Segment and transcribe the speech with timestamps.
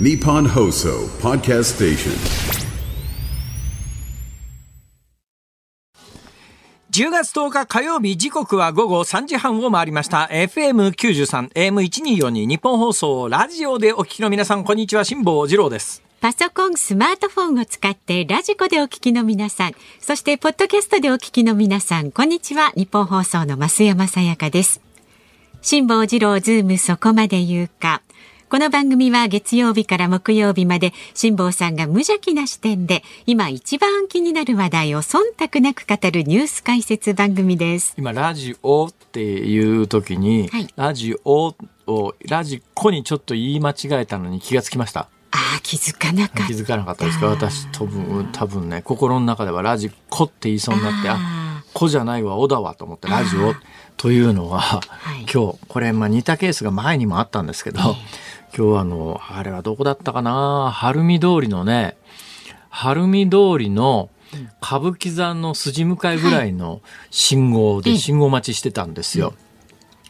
[0.00, 2.12] Nippon Hoso Podcast Station.
[6.92, 22.70] 10月10日火曜日時刻は午後3時半を回りました FM93 AM1242 日本放送ラジオでお聞きの皆さんこんにちは辛坊治郎ですパソコン、スマートフォンを使ってラジコでお聞きの皆さん、そしてポッドキャストでお聞きの皆さん、こんにちは。
[22.76, 24.80] 日本放送の増山さやかです。
[25.60, 28.02] 辛坊治郎ズームそこまで言うか。
[28.50, 37.92] この番組は月曜日から木曜日まで辛坊さんが無邪気な視点で今一番気になる話題を忖度なく語るニュース解説番組です。
[37.98, 40.68] 今ラジオっていう時に、はい。
[40.76, 41.54] ラジオ
[41.86, 45.00] をラジコにちょっと言い間違えたのに気がつきました。
[45.00, 45.06] あ
[45.58, 46.46] あ、気づかなかった。
[46.46, 47.26] 気づかなかったですか？
[47.26, 53.54] 私多分多分ね心の中ではラジコって言いそうになってああコじゃないわ、オだわと思って、ラジオ
[53.98, 54.80] というのは、
[55.20, 55.26] い。
[55.32, 57.78] 今日、これ、まあ似たケースが前にもあったんですけど、
[58.56, 60.70] 今日あの、あれはどこだったかな？
[60.72, 61.96] 晴海通りのね、
[62.70, 64.10] 晴海通りの
[64.62, 69.34] 歌舞伎座の筋向かいぐらいの信号でええ信号待ちしてたんですよ。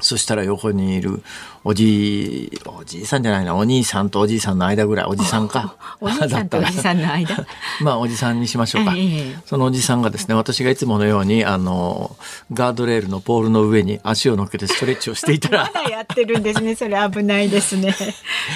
[0.01, 1.23] そしたら横にいる
[1.65, 5.77] おじい、おじいさんじゃないな、お兄さんとおじいさんの間ぐらい、おじさんか。
[6.01, 7.47] お兄さんとおじさんの間。
[7.81, 8.95] まあ、おじさんにしましょうか。
[8.97, 12.17] ええそのおじさんがですね、私がいつものように、あの、
[12.53, 16.75] ガードレールのポールの上に足を乗っけてストレッチをしていたら、 まだやってるんですね。
[16.75, 17.95] それ危ないですね。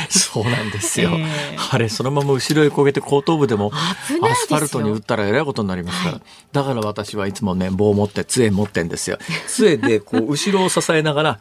[0.09, 1.11] そうなんですよ。
[1.15, 6.13] ええあれ、そのまま後ろへ焦げて後頭部でも、アスファルトに打ったらえらいことになりますから。
[6.15, 6.23] はい
[6.53, 9.19] だから私はいつもね、棒を持って、杖持ってんですよ。
[9.49, 11.33] 杖で、こう、後ろを支えながら、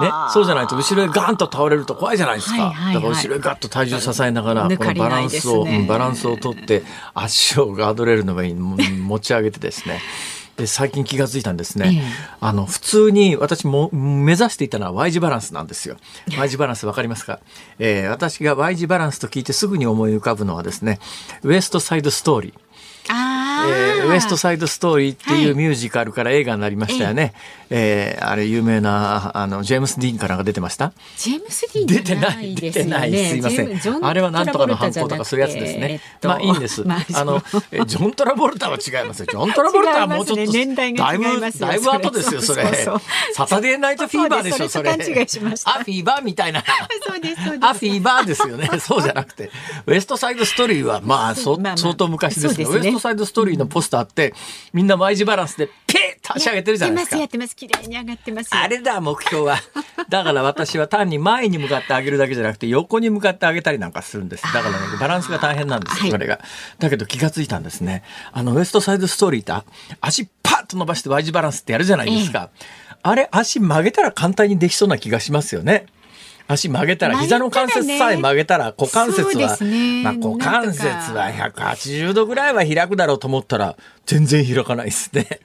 [0.00, 2.52] ねそうじゃないと後ろへガンと倒れると怖いじゃないですか。
[2.52, 6.82] はいはいはいだから後ろへガッと体重支えながら、このバランスを、ねうんバランスをとって、
[7.14, 10.00] 足をガードレールの上に持ち上げてですね。
[10.56, 11.92] で、最近気がついたんですね。
[11.94, 12.02] ええ
[12.40, 15.96] あの、普通に私も目指していたのは Y 字バランスなんですよ。
[16.36, 17.38] Y 字バランスわかりますか？
[17.78, 20.98] えー私が Y 字バランスと聞いてすぐに思い浮かぶのはですね、
[21.44, 22.67] ウエストサイドストーリー。
[23.66, 27.34] えーウエストサイドストーリーっていはいうミュージカルから映画になりましたよね。
[27.70, 30.92] えーあれ有名な、あの、ジェームス・ディーンかなんか出てました？
[31.16, 33.12] ジェームス・ディーンじ出てゃな、ない出てない。
[33.12, 34.04] すいません。
[34.04, 36.00] あれはなんとかの犯行とかそういうやつですねえっ。
[36.20, 36.82] とまあいいんです。
[36.84, 39.26] まああの、えジョン・トラボルタは違いますよ。
[39.30, 43.00] ジョン・トラボルタはもうちょっと、 ね年代がだいぶ、違いますよだいぶ後ですよ、それそうそう。
[43.34, 44.96] サタデーナイトフィーバーでしょ、そそうれ。
[44.96, 46.64] 勘違いしましたあ、フィーバーみたいな。
[47.06, 47.64] そうです、そうです。
[47.66, 48.68] アフィーバーですよね。
[48.80, 49.50] そうじゃなくて。
[49.86, 54.34] ウエストサイドストーリーは、まあ、そ相当昔ですけど、ねウエストサイドストーリーのポスターって、
[54.72, 57.24] みんな Y 字バランスで、ペーッと足上げてるじゃないですかや。
[57.24, 57.82] ってます、やってます。
[57.82, 58.60] 綺麗に上がってますよ。
[58.60, 59.58] あれだ、目標は。
[60.08, 64.42] だから私は単に前に向かって上げるだけじゃなくて、横に向かって上げたりなんかするんです。
[64.42, 66.40] だからね、バランスが大変なんですよ、はいこれが。
[66.78, 68.02] だけど気がついたんですね。
[68.32, 69.68] あの、ウエストサイドストーリーって、
[70.00, 72.50] 足パッと伸ばして Y 字バランスってやるじゃないですか。
[73.02, 75.86] あれ、足曲げたら簡単にできそうな気がしますよね。
[76.50, 80.02] 足曲げたら、膝の関節さえ曲げたら、股関節は、すね。
[80.02, 83.76] まあ股関節は180度ぐらいは開くだろうと思ったら、
[84.06, 85.40] 全然開かないですね。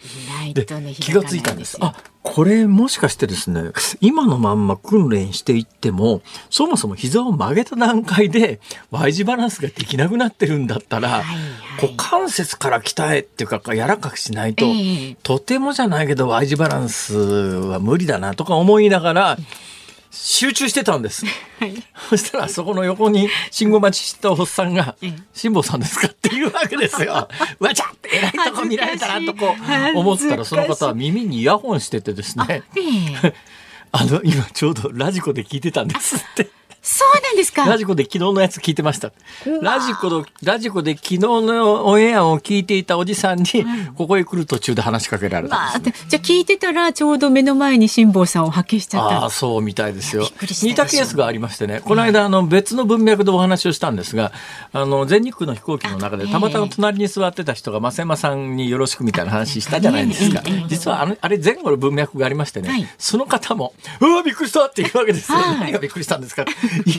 [0.53, 0.65] で
[0.99, 1.77] 気がついたんです。
[1.81, 11.91] あ、これもしかしてですね、今のまんま訓練していっても、そもそも膝を曲げた段階で Y 字バランスができなくなってるんだったら、はいはい。
[11.91, 15.17] 股関節から鍛えっていうか、柔らかくしないと、ええ。
[15.21, 19.37] とてもじゃないけど Y 字バランスは無理だなとか思いながら、
[20.15, 21.25] 集中してたんです。
[22.09, 26.07] そしたらそこの横に信号待ちしたおっさんがええ、辛坊さんですか？
[26.07, 27.27] っていうわけですよ。
[27.59, 29.47] わちゃって偉いとこ見られたなとこ
[29.93, 32.81] う思ったら、その方は耳にイヤホンしててですね、え
[33.27, 33.33] え。
[33.91, 36.49] あの、今ちょうどラジコで聞いてたんですって。
[36.85, 37.65] そうなんですか。
[37.65, 39.13] ラジコで昨日のやつ聞いてました。
[39.61, 43.45] ラジコの、ラジコで昨日のオンエアを聞いていたおじさんに、
[43.95, 46.09] ここへ来る途中で話しかけられたまあ、んです、ね。
[46.09, 49.17] じゃあ聞いてたらちょうど目の前に辛坊さんを発見しちゃった。
[49.21, 50.27] ああ、そうみたいですよ。
[50.61, 54.33] 似たケースがありましてね、この間、あの、別の文脈でお話をしたんですが、
[54.73, 60.43] あの、全日空の飛行機の中で、あたまたま隣に座ってた人が、増山さんによろしくみたいな話したじゃないですか。
[60.67, 62.81] 実は、あの、あれ前後の文脈がありましてはい。
[62.81, 65.37] ね、その方も、うわ、びっくりしたっていうわけですよ。
[65.37, 65.59] はい。
[65.71, 66.45] 何がびっくりしたんですか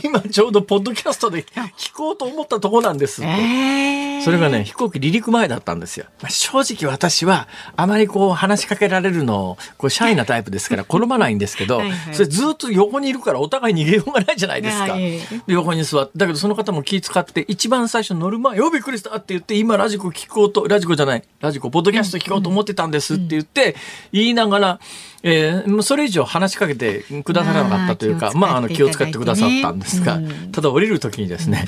[0.03, 1.43] 今ちょうどポッドキャストで
[1.77, 3.31] 聞こうと思ったとこなんですって。
[3.31, 6.07] ええそれがね、飛行機離陸前だったんですよ。
[6.19, 14.93] まあ正直私は、あまりこう話しかけられるの、こうシャイなタイプですから 好まないんですけど、はいはいそれずっと横にいるからお互い逃げようがないじゃないですか。
[14.93, 23.75] はいで横に座って、だけどその方も気使って、一番最初乗る前、よびっくりしたって言って、今ラジコ聞こうと、ラジコじゃない、ラジコ、ポッドキャスト聞こうと思ってたんですって言って、
[24.11, 24.79] 言いながら、
[25.27, 30.19] えーもうそれ以上話しかけてくださらなかったというか、まあまあ、あの、気を使ってくださったんですが、
[30.51, 31.65] ただ降りる時にですね、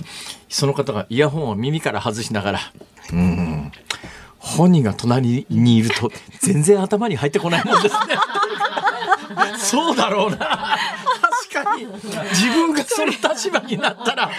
[0.48, 2.60] その方がイヤホンを耳から外しながら、
[3.12, 3.72] うん、
[4.38, 8.00] 本人が隣にいると全然頭に入ってこないもんですね。
[9.58, 10.38] そうだろうな。
[10.38, 14.32] 確かに自分がその立場になったらこ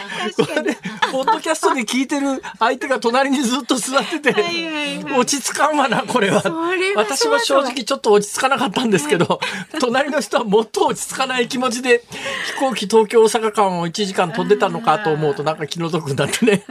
[0.62, 0.76] れ
[1.12, 4.50] ポッドキャストで聞いてる相手が隣にずっと座っててはいは
[4.84, 5.18] いはい。
[5.20, 6.42] 落ち着かんわなこれは。
[6.96, 9.40] 私は正直ちょっと落ち着かなかったんですけど
[9.80, 12.02] 隣の人はもっと落ち着かない気持ちで
[12.46, 16.64] 飛行機東京大阪間を1時間飛んでたのかと思うとなんか気の毒になってね。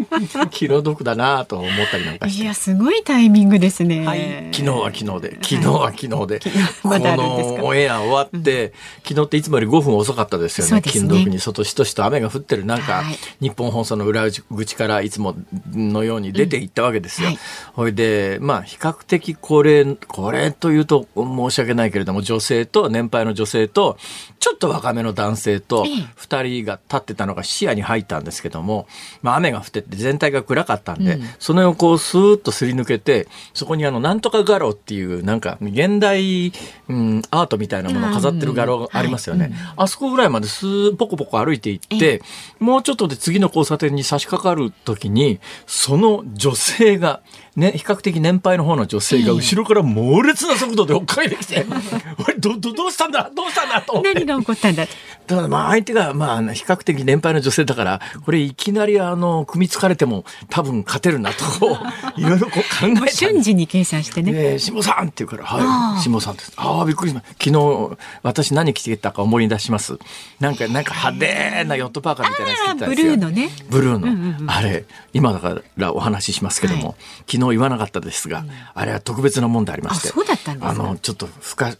[0.50, 2.42] 気の毒だなと思ったりなんかして。
[2.42, 4.06] いやすごいタイミングですね。
[4.06, 6.40] はい、昨日は昨日で、昨日は昨日で、
[6.82, 7.58] こ まだあるんですか？
[7.58, 8.72] のオンエア終わって、
[9.06, 10.74] 昨日っていつもより5分遅かったですよね。
[10.74, 10.82] ね。
[10.82, 13.16] 金属に外しとしと雨が降ってる中、はい。
[13.40, 15.34] 日本放送の裏口からいつも
[15.72, 17.28] のように出て行ったわけですよ。
[17.28, 17.38] はい。
[17.74, 23.96] ほいで、まあ比較的高齢、高齢というと申し訳ないけれども、女性と、年配の女性と、
[24.38, 28.86] ちょっと若めの男性とええ、二人が立ってたのが視野に入ったんですけども、
[29.22, 36.52] まあ雨が降ってて全体が暗かったんで、その横をスーッとすり抜けて、そこにあの、なんとか画廊っていう、なんか、現代、
[36.88, 39.52] うん、アートみたいなものを飾ってる画廊がありますよね。
[39.76, 42.22] あそこぐらいまでスーポコポコ歩いていって、
[42.58, 47.20] もうちょっとで次の交差点に差し掛かる時に、その女性が、
[47.56, 51.64] ね、比較的年配の方の女性が後ろから猛烈な速度で追っかけてきて、
[52.26, 53.30] おい、ど、ど、どうしたんだ？
[53.34, 53.80] どうしたんだ？
[53.82, 54.24] と何。
[54.26, 54.86] が起こったんだ？
[55.26, 61.78] ただまあ相手がまあ比較的年配の女性だから、これいきなりあの、組みつかれても多分勝てるなと、
[62.16, 64.32] いろいろこう考えたんです瞬時に計算してね。
[64.34, 66.52] えー、下さんって言うから、はい、下さんです。
[66.56, 67.44] ああ、びっくりしました。
[67.44, 69.93] 昨日、私何着てたか思い出します。
[70.40, 73.06] なんか、なんか派手なヨットパーカーみたいなやつ着てたんですよ。
[73.06, 74.52] ブルーのねブルーの。
[74.52, 76.94] あれ、今だからお話ししますけども、は
[77.26, 78.44] 昨日言わなかったですが、
[78.74, 80.08] あれは特別なもんでありまして。
[80.08, 81.78] あそうだったんですかあの、ちょっと不可、不思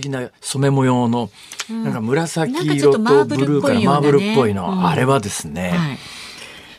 [0.00, 1.30] 議な染め模様の、
[1.68, 5.98] なんか紫なんかちょ色っとブルーからマーブルっぽいの、うんあれはですね、はい。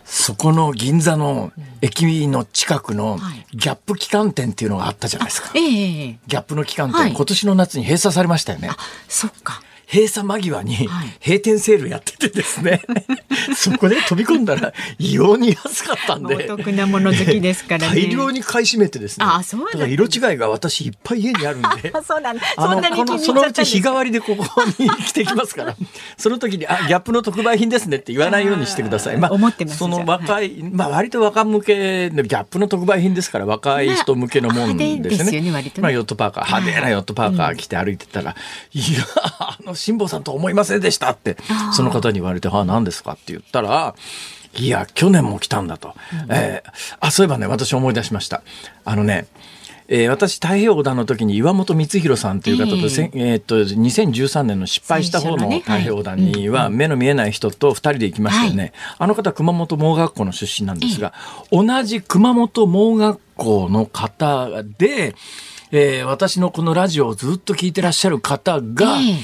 [0.05, 1.51] そこの銀座の
[1.81, 5.51] 駅の近くのはいギャップ旗艦店っていうのがあったじゃないですか。
[5.55, 8.69] ええええギャップの期間って、はい今年の夏に閉鎖されましたよね。
[9.07, 9.61] そっか。
[9.91, 12.81] 閉鎖間際にはい閉店セールやっててですね、
[13.55, 16.45] そこで飛び込んだら異様に安かったんおで。
[16.45, 18.01] 得なもの好きですからね。
[18.01, 19.25] 大量に買い占めてですね。
[19.27, 21.91] あそうなんだ色違いが私いっぱい家にあるんで。
[21.93, 22.43] あ そうなんだ。
[22.55, 24.45] そんなに気このそのうに入っち日替わりでここ
[24.79, 25.75] に来てきますから、
[26.17, 29.17] その時に、あ、ギャップの特売品ですねって言わないようにしてください。
[29.17, 34.99] まあ、思ってますその若い、まあ割と若向けのギャップの特売品ですから、若い人向けのもんですよね。
[34.99, 38.35] まあ派手ですよね割とねまあヨットパーカー、派手なヨットパーカー着て歩いてたら、
[38.73, 38.85] いや、
[39.39, 41.38] あの、辛坊さんと思いませんでしたって、
[41.74, 43.13] その方に言われて、はあ、何ですか？
[43.13, 43.95] って言ったら、
[44.57, 45.94] いや、去年も来たんだと。
[46.30, 46.69] えー
[47.01, 48.42] あ、そういえばね、私思い出しました。
[48.86, 49.27] あのね、
[49.88, 58.74] えー私、太平洋横断の時に岩本光弘さんという方と、ええせんえーっと、2013年の失敗した方の太平洋横断には、目の見えない人と二人で行きましたよね。
[58.98, 61.13] あの方、熊本盲学校の出身なんですが、
[61.51, 65.16] 同じ熊本盲学校の方で、
[65.71, 69.16] えー私のこのラジオをずっと聞いてらっしゃる方が、ええ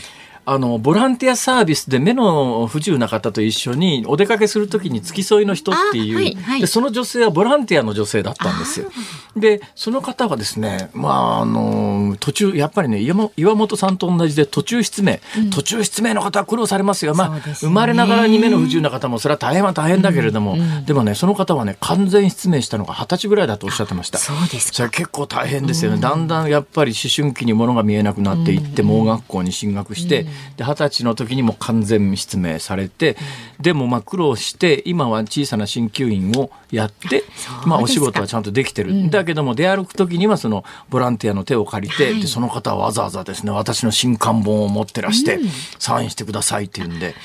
[0.46, 6.62] あの、ボランティアサービスで目の不自由な方と一緒にお出かけするときに付き添いの人っていう、あはいはい。
[6.62, 8.92] で、その女性はボランティアの女性だったんですよ。
[9.36, 15.20] で、その方はですね、まあ、あの、途中、やっぱりね、岩本さんと同じで途中失明、
[15.52, 17.14] 途中失明の方は苦労されますよ。
[17.14, 24.18] まあ、生まれながらに目の不自由な方も、それは大変は大変だけれども、でもね、その方はね、完全失明したのが二十歳ぐらいだとおっしゃってました。
[24.18, 24.78] そうですか。
[24.78, 30.26] それ結構大変ですよね、だんだんやっぱり思春期に物が見えなくなっていって盲学校に進学して
[30.58, 33.18] で二十歳の時にも完全失明されて
[33.60, 37.24] でもまあ苦労して今は小さな鍼灸院をやって
[37.66, 42.22] まあお仕事はちゃんとできてる、だけども出歩く時にはそのボランティアの手を借りて、はい。
[42.22, 45.40] でその方はわざわざですね私の新刊本を持ってらして、
[45.80, 47.16] サインしてくださいって言うんで。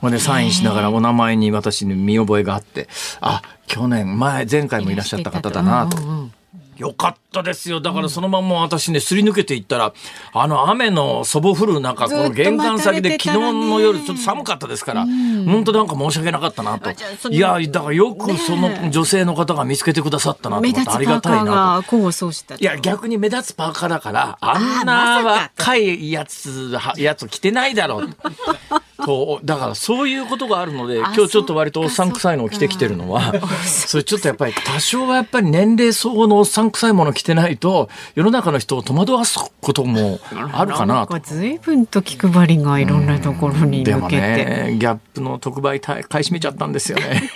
[0.00, 2.88] ほんでサインしながらお名前に私に見覚えがあって
[3.20, 5.98] あ去年前前回もいらっしゃった方だなと。
[5.98, 6.32] うんうんうん。
[6.78, 7.80] よかったですよ。
[7.80, 9.94] だからそのまんま私ね、すり抜けていったら、
[10.32, 16.90] あの雨のそぼ降る中、この玄関先で昨日の夜ちょっと寒かったですから、本当なんか申し訳なかったなと。
[17.30, 21.96] いや、だからよくその女性の方が見つけてくださったなと目思ってありがたいなと。
[22.60, 28.08] いや、逆に目立つパーカーだから、あんあな若いやつ、はやつ着てないだろう。
[29.04, 33.32] と、だからそういうことがあるので、あ今日ちょっと割とおっさん臭いのを着てきてるのは、
[33.66, 40.20] それちょっとやっぱり多少はやっぱり年齢相応のおっさん臭いもの着てないと、世の中の人を戸惑わすことも
[40.52, 44.22] あるかなと随分と気配りがいろんなところにでも向けて。
[44.22, 47.30] ね、 GAPの特売買い占めちゃったんですよね。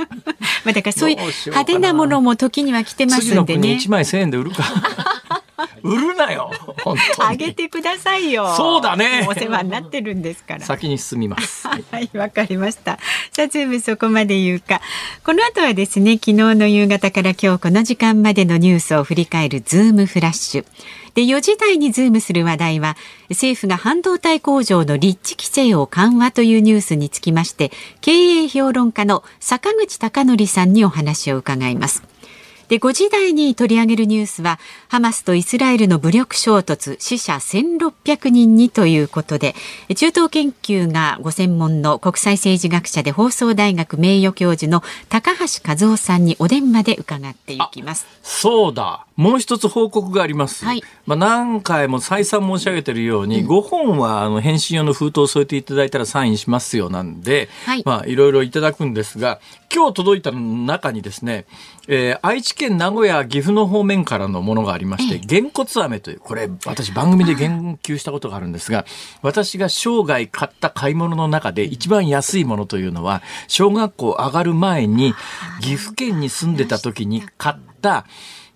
[0.64, 3.90] まあだからそういう派手なものも時には着てますんでね1。
[3.90, 4.64] 枚1000円で売るか。
[5.82, 6.50] 売るなよ。
[7.18, 8.54] あげてくださいよ。
[8.56, 10.64] そうだねお世話になってるんですから。
[10.64, 11.66] 先に進みます。
[11.68, 12.98] はい、わかりました。
[13.32, 14.80] さあ、ズームそこまで言うか。
[15.24, 20.64] この後はですね、昨日の夕方から今日この時間までのニュースを振り返るズームフラッシュ。
[21.14, 22.96] で、4時台にズームする話題は、
[23.30, 32.09] 政府が半導体工場の立地規制を緩和というニュースにつきまして、経営評論家の坂口孝則さんにお話を伺います。
[32.70, 39.56] で5時台に取り上げるニュースはハマスとイスラエルの武力衝突死者1600人にということで
[39.88, 48.06] 中東研究がご専門の国際政治学者で放送大学名誉教授の高橋和夫さんにお電話で伺っていきます。
[48.22, 49.04] そうだ。
[49.16, 50.64] もう一つ報告があります。
[50.64, 59.40] はい、まあ、何回も再三申し上げているように、うん、5本はあの返信用の封筒を添えていただいたらサインしますよなんで、はい、まあ、いろいろいただくんですが、
[59.72, 61.44] 今日届いた中にですね、
[61.92, 68.86] えー、愛知県名古屋岐阜の方面からのものがありまして、げんこつ飴という、これ私番組で言及したことがあるんですが、
[69.22, 75.14] 私が生涯買った買い物の中で一番安いものというのは、小学校上がる前に
[75.60, 78.06] 岐阜県に住んでた時に買った、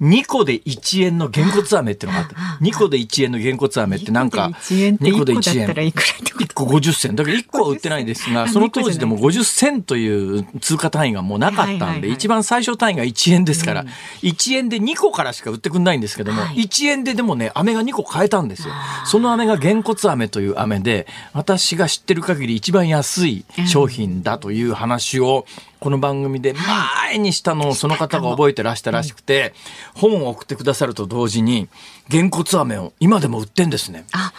[0.01, 2.35] 2個で1円のげんこつ飴っていうのがあって、
[2.65, 5.69] 2個で1円のげんこつ飴ってなんか、2個で1円。
[5.69, 7.17] 1個50銭。
[7.17, 13.85] だから1個は売ってないんですが、その当時でも50銭という通貨単位がもうなかったんで、一番最初単位が1円ですから、
[14.23, 18.75] 1円で2個からしか売ってくんないんですけども、1円ででもね、飴が2個買えたんですよ。
[19.07, 25.47] その飴がげんこつ飴という飴で、私が知ってる限り一番安い商品だという話を、
[25.85, 29.53] この番組で前にしたのをその方が覚えてらしたらしくて、
[29.95, 31.69] 本を送ってくださると同時に、
[32.09, 34.07] げんこつ飴を今でも売ってんですね。
[34.13, 34.33] あ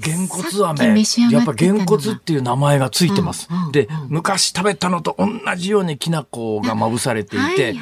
[0.00, 1.04] げんこつ飴。
[1.30, 3.48] やっぱげんこつっていう名前がついてます。
[3.72, 7.76] で、昔食べたのと同じようにきな粉がまぶされていて、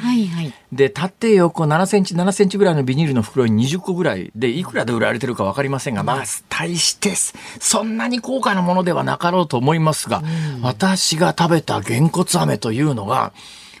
[0.71, 10.23] で、縦横7センチ、7センチぐらいのビニールの袋に20個ぐらいで、いくらで売られてるかわかりませんが、まあ、大してそんなに高価なものではなかろうと思いますが、
[10.61, 13.33] 私が食べたげんこつ飴というのが、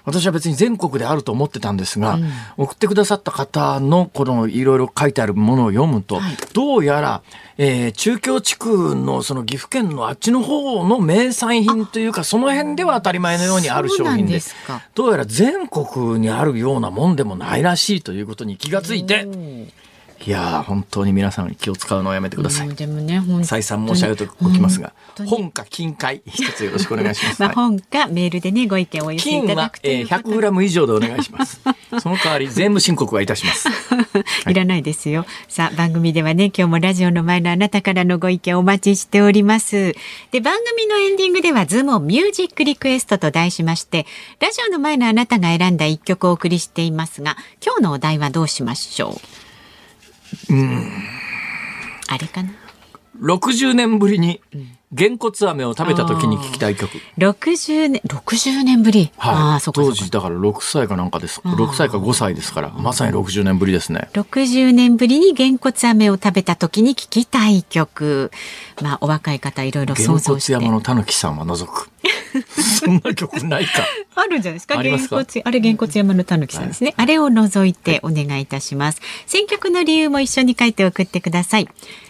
[0.07, 7.23] 私は別に全国であると思ってたんですが、うん、送ってくださった方のこのいろいろ書いてあるものを読むと、はい、どうやら、
[7.57, 14.39] えー、中京地区のその岐阜県のあっちの方の名産品というかその辺では当たり前のようにある商品で
[14.95, 19.27] どうやら全国にあるようなもんでもないらしいということに気がついて。
[20.25, 22.75] いや本当に皆さん気を使うのをやめてください。
[22.75, 24.93] でもね、再三申し上げておきますが、
[25.25, 27.41] 本か金塊一つよろしくお願いします。
[27.41, 31.61] ま あ、本かメールでねご意見をお寄せいただくという金は、えー、100グラム以上でお願いします。
[32.01, 33.69] その代わり税務申告はいたします。
[34.49, 35.25] い、らないですよ。
[35.47, 39.95] さあ番組ではね今日もラジオの前のあなたからのご意見お待ちしております。
[40.31, 44.05] で番組のエンディングではズームミュージックリクエストと題しまして、
[44.39, 49.46] ラジオの前のあなたが選んだ一曲をお送りしていますが、今日のお題はどうしましょう？
[50.49, 50.91] うん。
[52.07, 52.51] あれかな
[53.19, 54.41] ？60年ぶりに
[54.93, 56.89] げんこつ飴を食べた時に聞きたい曲。
[57.17, 59.11] 60年、60年ぶり。
[59.17, 59.35] はい。
[59.55, 61.41] あそ当時だから6歳かなんかです。
[61.41, 64.07] 6歳か5歳ですから、まさに60年ぶりですね。
[64.13, 68.31] 60年ぶりにげんこつ飴を食べた時に聞きたい曲。
[68.81, 70.53] まあ、お若い方いろいろ想像して。
[70.53, 71.89] げんこつ山のたぬきさんは除く。
[72.79, 73.83] そんな曲ないか。
[74.15, 74.81] あるんじゃないですか？
[74.81, 76.93] げんこつ、あれげんこつ山のたぬきさんですね。
[76.95, 79.01] はい、あれを除いてお願いいたします。
[79.25, 81.67] 選曲の理由も一緒に書いて送ってください。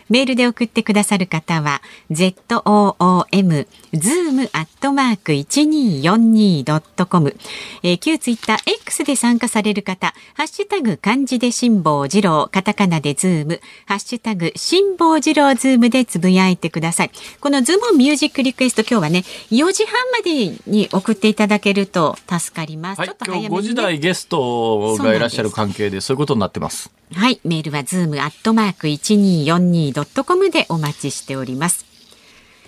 [0.09, 7.35] メールで送ってくださる方は ZOOM zoom アットマーク 1242.com、
[7.83, 17.11] えー、旧ツイッター X で参加される方、ハッシュタグ漢字で辛坊治郎、カタカナでズーム、ハッシュタグ辛坊治郎ズームでつぶやいてください。
[17.39, 22.99] このズームミュージックリクエスト今日はね、4時半までに送っていただけると助かります。
[22.99, 26.91] はい、ちょっと早めに、ね、5時台ゲストがいらっしゃる関係でそういうことになってます。
[27.13, 31.86] はい、メールはズームアットマーク 1242.com でお待ちしております。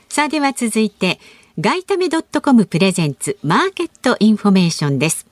[0.10, 1.20] さあでは続いて、
[1.60, 5.28] ガイタメドットコムプレゼンツマーケットインフォメーションです。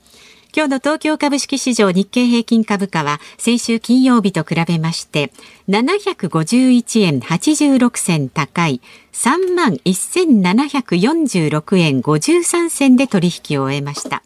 [0.56, 5.30] 今日の東京株式市場日経平均株価は先週金曜日と比べまして
[5.68, 8.80] 751円86銭高い
[9.12, 14.22] 3万1746円53銭で取引を終えました。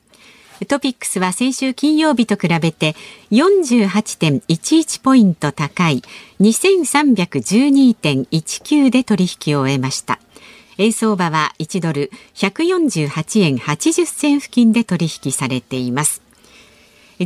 [0.69, 2.95] トピックスは先週金曜日と比べて
[3.31, 6.03] 48.11ポイント高い
[6.41, 10.21] 2312.19で取引を終えました。
[10.83, 16.23] 円相場は1ドル148円80銭付近で取引されています。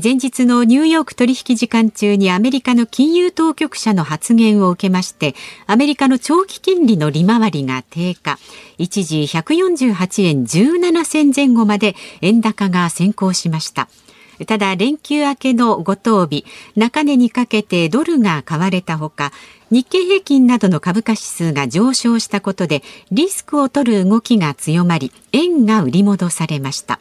[0.03, 5.35] 前日のニューヨーク取引時間中にアメリカの金融当局者の発言を受けまして
[5.67, 8.39] アメリカの長期金利の利回りが低下
[8.77, 13.89] 一時148円17銭前後まで円高が先行しました
[14.45, 16.45] ただ連休明けの5等日
[16.77, 19.33] 中値にかけてドルが買われたほか
[19.71, 27.01] 日経平均などの株価指数が上昇したことでリスクを取る動きが強まり円が売り戻されました。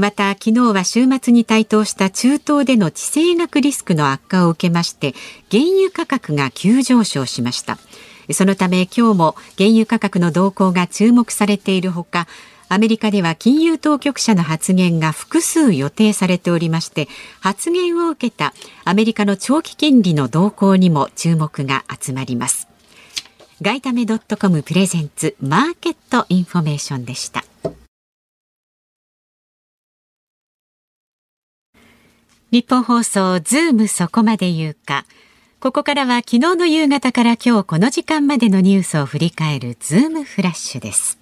[0.00, 5.14] また昨日は週末に台頭した中東での地政学リスクの悪化を受けまして
[5.50, 7.78] 原油価格が急上昇しました。
[8.30, 12.26] そのため今日も原油価格の動向が注目されているほか
[12.72, 17.06] アメリカでは金融当局者の発言が複数予定されておりまして
[17.38, 18.54] 発言を受けた
[18.86, 22.68] アメリカの長期金利の動向にも注目が集まります。
[23.60, 27.44] 外為ドットコムプレゼンツマーケットインフォメーションでした。
[32.50, 35.04] ニッポン放送ズームそこまで言うか。
[35.60, 41.21] ここからは昨日の夕方から今日この時間までのニュースを振り返るズームフラッシュです。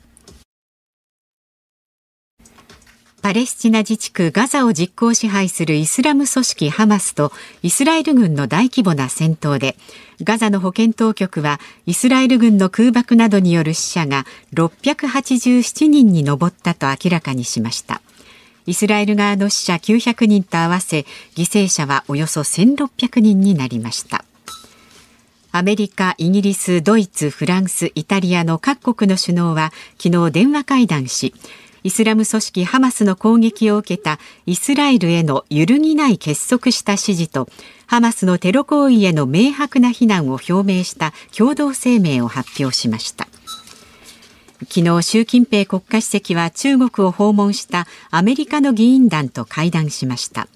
[3.23, 9.77] パレスチナ自治区ガザを実効支配するイスラム組織ハマスとイスラエル軍の大規模な戦闘で
[10.23, 14.25] ガザの保健当局はイスラエル軍の空爆などによる死者が
[14.55, 18.01] 687人に上ったと明らかにしました。
[18.67, 21.01] イスラエル側の死者900人と合わせ
[21.35, 24.25] 犠牲者はおよそ1600人になりました。
[25.53, 31.35] アメリカ、イギリス、ドイツ、フランス、イタリアの各国の首脳は昨日電話会談し
[31.83, 37.49] イスラム組織ハマスの攻撃を受けたイスラエルへの揺るぎない結束した支持と
[37.87, 43.29] ハマスのテロ行為への明白な非難を表明した共同声明を発表しました。
[44.69, 50.49] 昨日習近平国家主席は中国を訪問したアメリカの議員団と会談しました。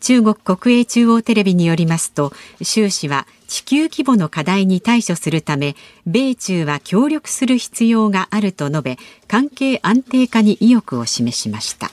[0.00, 5.76] 中国国営中央テレビによりますと習氏は地球規模の課題に対処するため
[6.06, 8.98] 米中は協力する必要があると述べ
[9.28, 11.90] 関係安定化に意欲を示しました。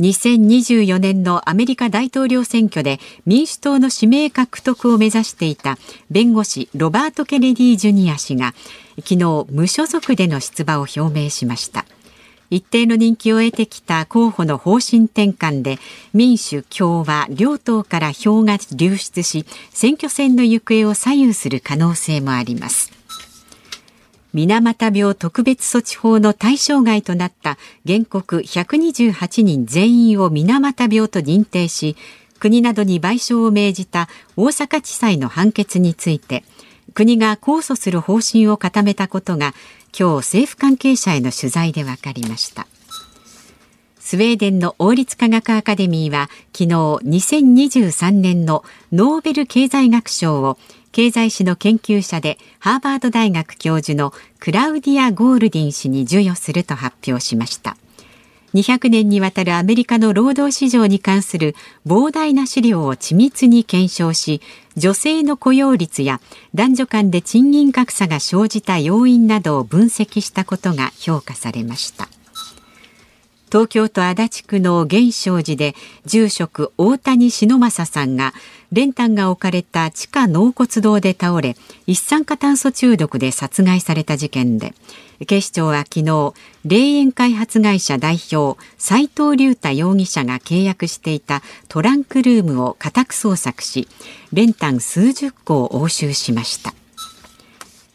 [0.00, 5.78] 2024年のアメリカ大統領選挙で民主党の指名獲得を目指していた
[6.10, 8.54] 弁護士ロバート・ケネディ・ジュニア氏が
[8.96, 11.84] 昨日無所属での出馬を表明しました。
[12.52, 15.78] 一定の人気を得てきた候補の方針転換で
[16.12, 22.92] 民主共和両党から票が流出し選挙戦の行方を左右する可能性もあります。
[24.34, 27.56] 水俣病特別措置法の対象外となった
[27.86, 31.96] 原告128人全員を水俣病と認定し
[32.38, 36.44] 国などに賠償を命じた大阪地裁の判決について
[36.92, 39.54] 国が控訴する方針を固めたことが
[39.98, 42.66] 今日政府関係者への取材で分かりました。
[43.98, 50.58] スウェーデンの王立科学アカデミーは昨日2023年のノーベル経済学賞を
[50.90, 57.76] 経済史の研究者でハーバード大学教授のクラウディア・ゴールディン氏に授与すると発表しました。
[58.54, 61.54] 200年にわたるアメリカの労働市場に関する
[61.86, 64.40] 膨大な資料を緻密に検証し
[64.76, 66.20] 女性の雇用率や
[66.54, 72.08] 男女間で賃金格差が生じた要因などを分析したことが評価されました。
[73.52, 75.74] 東京都足立区の源証寺で
[76.06, 78.32] 住職大谷忍正さんが
[78.72, 81.56] 練炭が置かれた地下納骨堂で倒れ
[81.86, 84.74] 一酸化炭素中毒で殺害された事件で
[85.26, 86.32] 警視庁は昨日
[86.64, 93.88] 霊園開発会社代表斉藤隆太容疑者が契約していたトランクルームを家宅捜索し
[94.32, 96.74] 練炭数十個を押収しました。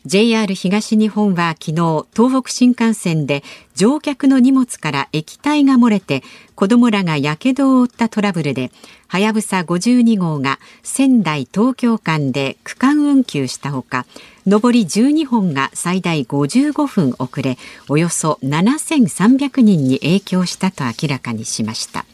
[0.07, 3.43] JR 東日本は昨日東北新幹線で
[3.75, 6.23] 乗客の荷物から液体が漏れて
[6.55, 8.71] 子どもらがやけどを負ったトラブルで
[9.09, 14.05] はやぶさ52号が仙台東京間で区間運休したほか
[14.45, 17.57] 上り12本が最大55分遅れ
[17.89, 22.05] およそ7300人に影響したと明らかにしました。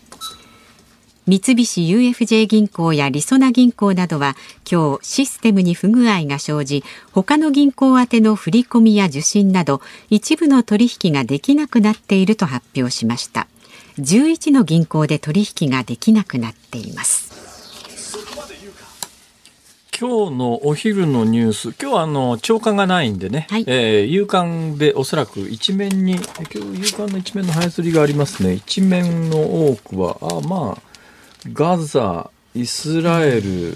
[1.26, 4.36] 三菱 UFJ 銀行やりそな銀行などは
[4.70, 6.84] 今日システムに不具合が生じ
[7.14, 13.48] 他の銀行宛ての振り込みや受信など一部の取引ができなくなっていると発表しました。
[14.00, 17.32] 11の銀行で取引ができなくなっています。
[19.98, 26.22] 今日のお昼のニュース、今日はあの朝刊がないんでね、はい、えー、夕刊でおそらく一面に、今
[26.74, 28.54] 日夕刊の一面の早釣りがありますね。
[28.54, 30.93] 一面の多くは、あまあ、
[31.52, 33.76] ガザ、イスラエル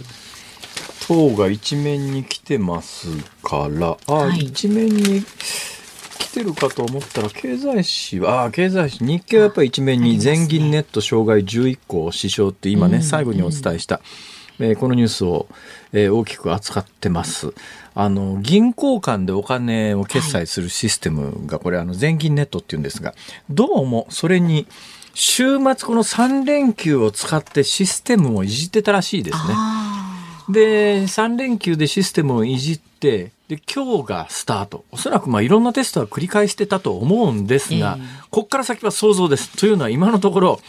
[1.08, 3.10] 等が一面に来てます
[3.44, 5.22] から、あ、はい、一面に
[6.18, 14.00] 来てるかと思ったら、経済誌は、あ経済誌、日経はやっぱり一面に全銀ネット障害11個死傷って今ね、最後にお伝えした。
[14.60, 15.48] えー、このニュースを、
[15.92, 17.54] えー、大きく扱ってます。
[17.94, 23.14] あの、銀行間でお金を決済するシステムが、これ、あの、全銀ネットっていうんですが、
[23.50, 24.68] どうもそれに、
[25.20, 29.54] 週末この3連休を使ってシステムをいじってたらしいですね。
[29.56, 34.86] あで、3連休でシステムをいじって、で、今日がスタート。
[34.92, 39.58] おそらくまあいろんなテストは繰り返してたと思うんですが、ええこっから先は想像です。
[39.58, 40.62] というのは今のところ、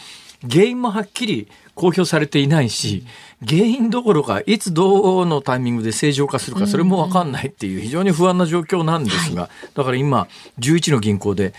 [0.51, 3.05] 原因もはっきり公表されていないし、
[3.47, 10.27] 原因どころか、いつどのタイミングで正常化するか、それもわかんないっていう非常に不安な状況なんですが、だから今、
[10.59, 11.53] 11の銀行で、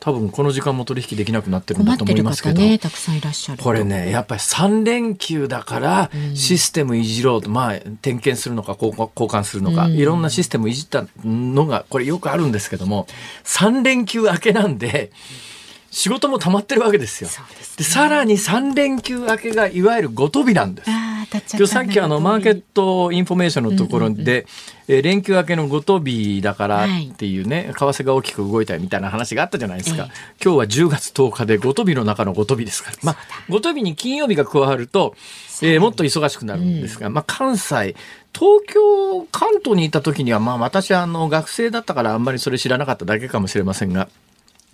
[0.00, 2.60] 多分この時間も取引できなくなってるんだと思いますけど。
[2.60, 3.62] 方ね、たくさんいらっしゃる。
[3.62, 13.06] これね、やっぱり3連休だからシステムいじろうと、まあ、点検するのか交換交換するのか、うんいろんなシステムいじったのが、これよくあるんですけども、
[13.44, 15.10] 3連休明けなんで、
[15.96, 17.30] 仕事も溜まってるわけですよ。
[17.58, 20.90] ですで、さらに3連休明けがいわゆるごとびなんです。
[20.90, 24.46] 今日さっきあのマーケットインフォメーションのところで、
[24.88, 30.08] えー連休明けのごとびだからっていうね、為替が大きく動いたみたいな話があったじゃないですか。
[30.10, 30.12] え
[30.44, 32.96] 今日は10月10日でごとびの中のごとびですから。
[33.02, 33.16] まあ、
[33.48, 35.16] ごとびに金曜日が加わると、
[35.62, 37.96] えーもっと忙しくなるんですが、まあ関西、
[38.34, 44.08] 東京、関東にいた時には、まあ私はあの学生だったからあんまりそれ知らなかっただけかもしれませんが、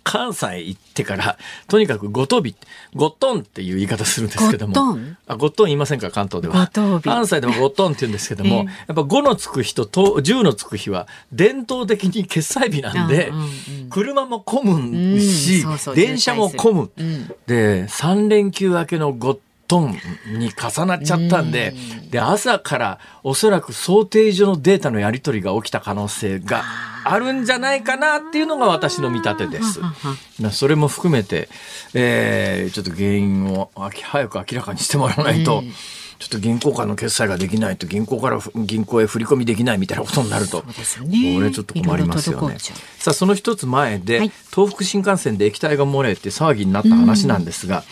[0.05, 1.39] 関西行ってから、
[1.69, 2.55] とにかくごとび、
[2.95, 4.75] ごっとんっていう言い方するんですけども。
[4.75, 5.17] ごっとん？
[5.27, 6.71] あ、ごっとん言いませんか、関東では。
[7.03, 13.53] 関西でもごっとんって言うんですけども、 ええやっぱ5のつく日とと10のつく日は伝統的に決済日なんで、うんうんうん
[13.93, 16.91] 車も混むし、うんそうそう電車も混む。
[16.97, 19.39] うんで、3連休明けのごっ
[19.73, 19.93] とん
[20.39, 21.73] に重なっちゃったんで、
[22.11, 26.63] で、朝からおそらく想定上のデータのやり取りが起きた可能性が
[27.05, 29.81] あるんじゃないかなっていうのが私の見立てです。
[30.51, 31.49] それも含めて、
[31.95, 35.63] えーちょっと原因を早く明らかにしてもらわないと、
[36.19, 41.35] ちょっと銀行間の決済ができないと銀行からふ銀行へ振り込みできないみたいなことになると、ね。
[41.35, 42.59] これちょっと困りますよね。
[42.99, 44.33] さあその一つ前で、はい。
[44.55, 47.85] 東北新幹線で液体が漏れって騒ぎになった話なんですが、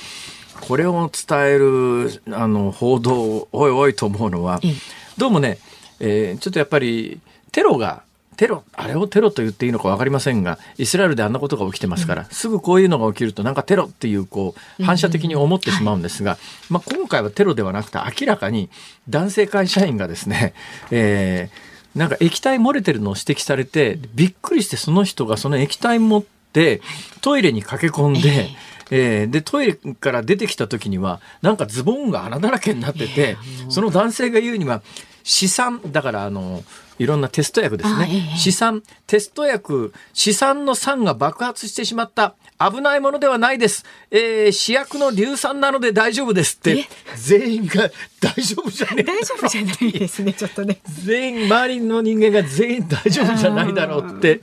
[0.61, 4.73] これを伝えるあの報道おいおいと思うのは、ええ
[5.19, 5.59] どうもね、
[5.99, 7.21] えーちょっとやっぱり
[7.53, 8.03] テロが
[8.37, 16.39] テロあれをテロと言っていいのか分かりませんがイスラエルであんなことが起きてますから、すぐこういうのが起きるとなんかテロっていうこう反射的に思ってしまうんですが、
[16.71, 18.71] まあ、今回はテロではなくて明らかに
[19.11, 20.55] 男性会社員がですね、
[20.91, 26.81] えーなんか液体漏れてるのを指摘されてびっくりしてその人がその液体持って
[27.21, 33.37] トイレに駆け込んで、えーでトイレから出てきた時にはなんかズボンが穴だらけになってて
[33.69, 34.83] その男性が言うには
[35.23, 36.65] 試酸だからあの
[36.99, 38.33] いろんなテスト薬ですね。
[38.35, 46.89] え試酸テスト薬試酸の酸が爆発してしまった危ないものではないです、えー、試薬の硫酸なので大丈夫ですってえ？
[47.17, 47.89] 全員が
[48.21, 50.79] 大丈夫じゃねえ大丈夫じゃないですね、ちょっとね。
[51.05, 54.43] 全員周りの人間が全員大丈夫じゃないだろうって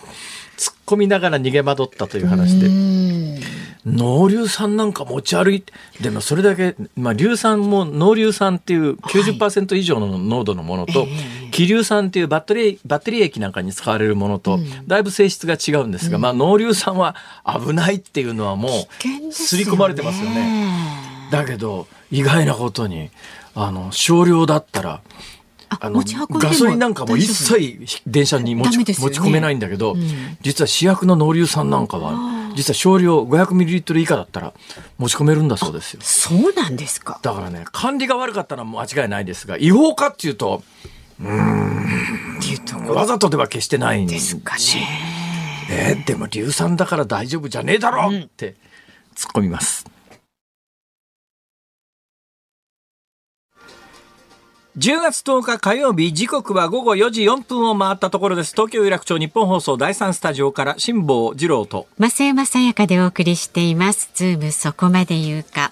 [0.57, 2.67] 突っ込みながら逃げ惑ったという話で。
[2.67, 3.39] うん。
[3.85, 11.07] 濃硫酸なんか持ち歩いてでもそれだけ、まあ、硫酸も濃硫酸っていう90%以上の濃度のものと、
[11.51, 17.15] 気硫酸っていうバッテリーバッテリー液なんかに使われるものと、だいぶ性質が違うんですが、まあ、濃硫酸は
[17.45, 20.77] 危ないっていうのはもうですり込まれてますよね。
[21.31, 23.09] だけど意外なことに
[23.55, 25.01] あの少量だったら
[25.69, 34.53] ああのガソリンなんかも一切電車に持ち,、ね持ち込めないんだけど、うん実は試薬の濃硫酸なんかは実は少量 500ml 以下だったら
[34.97, 35.99] 持ち込めるんだそうですよ。
[36.01, 37.19] そうなんですか。
[37.21, 40.63] だからね管理が悪かったのは間違いないですが違法かっていうと
[41.19, 41.23] う
[42.65, 44.87] ところわざとでは決してないんですかしね。
[45.69, 48.55] えーでも硫酸だから大丈夫じゃねえだろって
[49.15, 49.85] 突っ込みます。
[54.77, 64.11] 10月10日火曜日時刻は午後4時4分を回ったところです東京有楽町日本放送第3スタジオから辛坊治郎と増山さやかでお送りしています。
[64.13, 65.71] ズームそこまで言うか。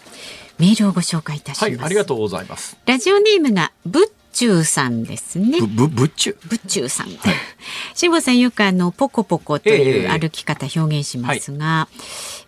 [0.57, 1.63] メールをご紹介いたします。
[1.65, 5.59] はいありがとうございますラジオネームがブッチューさんですね。
[5.61, 7.07] ぶぶぶっちゅブッチューさん。
[7.93, 11.87] 辛坊さんよくあのポコポコというええ歩き方表現しますが、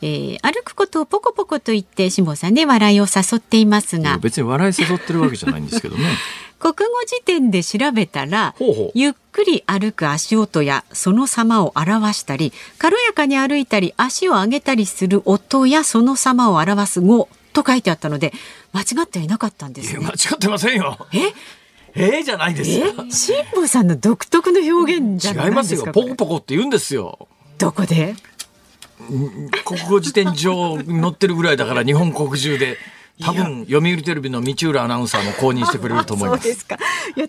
[0.02, 6.04] えー歩くことをポコポコと言って辛坊さんね笑いを誘っていますが、別に笑い誘ってるわけじゃないんですけどね
[6.60, 8.56] 国語辞典で調べたら
[8.94, 18.34] ゆっくり歩く足音やその様を表したり軽やかに歩いたり足を上げたりする音やその様を表す語と書いてあったので
[18.74, 20.00] 間違ってはいなかったんですね。
[20.00, 20.14] 間違。
[20.36, 21.08] ってませんよ。
[21.14, 21.34] え？
[21.96, 22.88] えー、じゃないですよ。
[22.88, 23.12] え？
[23.12, 26.08] 辛坊さんの独特の表現じゃない違いますですかこれ。
[26.08, 26.16] よ。
[26.16, 27.28] ポコポコって言うんですよ。
[27.58, 28.16] どこで？
[29.64, 32.78] 国語辞典上に載ってるぐらいだから日本国中で
[33.20, 36.78] 多分読売テレビの道浦アナウンサーも公認してくれると思いまそうですすか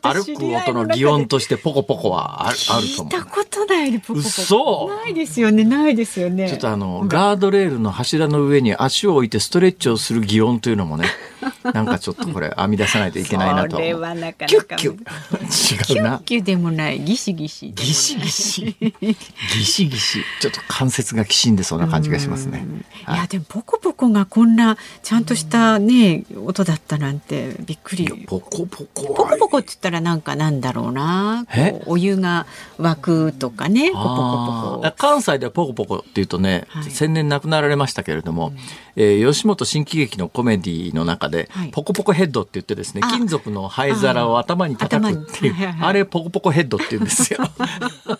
[0.02, 3.12] 歩く音の擬音としてポコポコはあるあると思う。
[3.12, 4.28] 聞いたことなないでポコポコ。
[4.28, 4.88] 嘘。
[4.88, 6.48] ないですよねないですよね。
[6.48, 11.06] ちょっとあの、ガードレールの柱の上に足を置いてストレッチをする擬音というのもね、
[11.72, 13.76] なんかちょっとこれ編み出さないといけないなと。
[13.76, 13.94] それ。
[13.94, 16.20] はなかなかキュッキュ違うな。
[16.24, 17.72] キュッでもないギシギシ。
[17.72, 18.76] ギシギシ。
[18.80, 19.16] ギ
[19.64, 20.24] シギシ。
[20.40, 22.64] ちょっと関節がきしんでそうな感じがしますね。
[23.08, 23.10] い。
[23.10, 28.08] やでもポコポコがこんなちゃんとしたね音だったなんてびっくり。
[28.26, 31.46] ポコポコポはコポコって言ったらなんかなんだろうな。
[31.86, 32.46] お湯が
[32.78, 33.90] 沸くとかね。
[33.90, 36.90] ポコポコ関西ではポコポコっていうとね、はい。
[36.90, 38.52] 先年亡くなられましたけれども、
[38.96, 41.70] えー吉本新喜劇のコメディの中で、はい。
[41.70, 43.08] ポコポコヘッドって言ってですねあ。
[43.08, 47.40] 金属の灰皿を頭に叩くっていうあれポコポコヘッドって言うんですよ。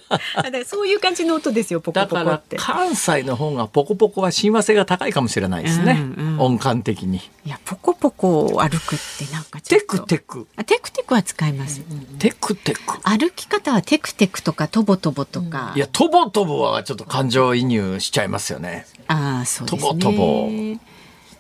[0.09, 2.57] あだからそういう感じの音ですよポコ だからポコって。
[2.57, 7.19] 関西の方がポコポコは親和性が高いかもしれないですね、うんうん音感的に。
[7.45, 10.47] いやポコポコ歩くってなんかテクテク。
[10.57, 11.81] あテクテクは使います、
[12.19, 12.81] テクテク。
[13.03, 19.91] 歩き方はテクテクとかトボトボとか、いやトボトボはちょっと感情移入しちゃいますよね、ああそうですね。
[19.91, 20.49] トボトボ。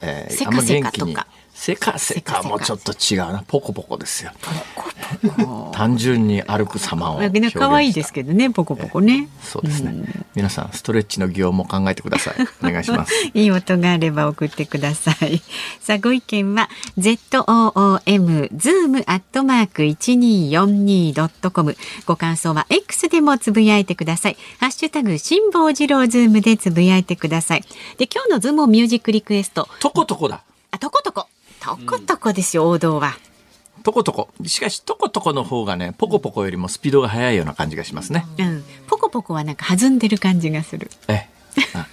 [0.00, 1.26] えーせかせかとか
[1.60, 4.30] せかせかもちょっと違うなポコポコですよ
[4.76, 7.20] こ 単純に歩く様を
[7.54, 15.42] 可愛いですけどねポコポコね、そうですね、皆さんストレッチの擬音も考えてくださいお願いします いい音があれば送ってください。
[15.80, 16.68] さあ、ご意見は、
[16.98, 17.42] zoom,
[18.50, 21.76] zoom アットマーク 1242.com。
[22.06, 24.36] ご感想は X でもつぶやいてください。
[24.60, 27.64] ハッシュタグ、辛坊治郎ズームでつぶやいてください。
[27.98, 31.26] で、今日のズームミュージックリクエスト、とことこだあ、とことこ。
[31.60, 33.16] とことこですよ、王道は。
[33.82, 38.64] とことこしかしとことこの方がねポコポコよりもスピードが速いような感じがしますねうん。
[38.88, 40.90] ポコポコはなんか弾んでる感じがする。
[41.08, 41.28] え
[41.74, 41.86] あ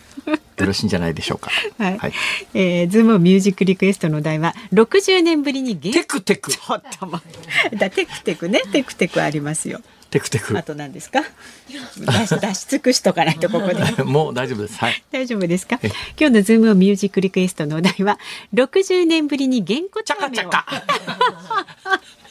[0.58, 1.98] よろしいんじゃないでしょうか はい。
[1.98, 2.14] はい
[2.54, 7.76] えー、ズームミュージックリクエストのお題は、60年ぶりにゲテクテク ちょっと待って。
[7.76, 9.82] だテクテクね、テクテクありますよ。
[10.16, 11.22] テクテクあと何ですか？
[11.68, 13.84] 出し出し尽くしとかないとここで。
[14.06, 15.78] もう大丈夫ですはい大丈夫ですか？
[15.84, 15.90] え。
[16.18, 18.18] 今日のズームミュージックリクエストのお題は
[18.54, 20.66] 60年ぶりに原稿チャカチャカ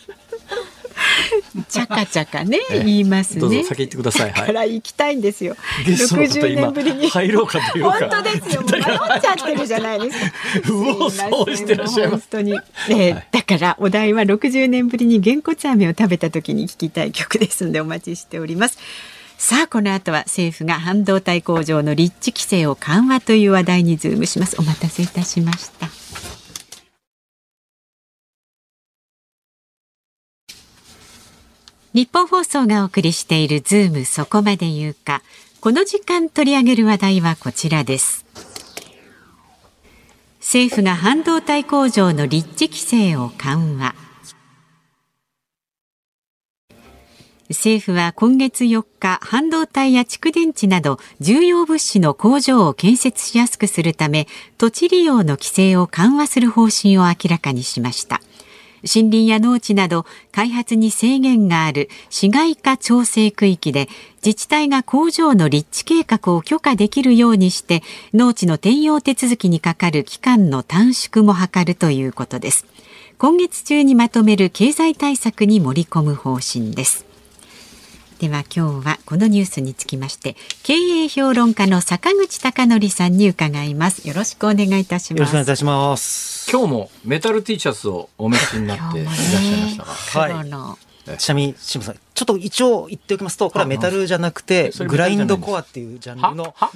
[1.69, 3.41] チャカチャカねええ言いますね。
[3.41, 5.57] どうぞ先行ってくださいはいから行きたいんですよ。
[5.87, 7.09] ゲストの方60年ぶり今に。
[7.09, 8.63] 入ろうかというか本当ですよ。
[8.63, 8.83] 迷っ
[9.21, 10.33] ちゃってるじゃないですか。
[10.65, 12.53] 右往左往してらっしゃいます本当に。
[12.91, 18.79] えーだからお題は60年ぶりにげんこつ飴を食べた時に聴きたい曲ですのでお待ちしております。
[19.37, 24.57] さあこの後は政府が半導体工場の立地規制を緩和という話題にズームします。
[24.59, 25.89] お待たせいたしました。
[31.95, 35.23] 日本放送がお送りしているズームそこまで言うか。
[35.61, 38.27] この時間取り上げる話題はこちらです。
[40.41, 43.95] 政府が半導体工場の立地規制を緩和。
[47.49, 54.27] 政府は今月4日、半導体や蓄電池など重要物資の工場を建設しやすくするため、
[54.59, 58.21] 土地利用の規制を緩和する方針を明らかにしました。
[58.85, 63.89] 森林や農地など開発に制限がある市街化調整区域で
[64.25, 72.67] 自治体が工場の立地計画を許可できるようにして農地の転用手続きにかかる期間の短縮も図るということです。
[73.17, 77.14] 今月中にまとめる経済対策に盛り込む方針です。
[78.25, 84.09] では今日はこのニュースにつきまして経営評論家の坂口孝則さんに伺います。
[84.09, 86.51] よろしくお願いいたしよろしくお願いいますたします。
[86.51, 90.33] 今日もメタル T シャツをお召しになっていらっしゃいましたが、はい。
[90.49, 90.79] 黒の。
[91.19, 96.71] ちなみに、しむさん、ちょっと一応言っておきますと、これはメタルじゃなくてグラインドコアっていうジャンルはの、は？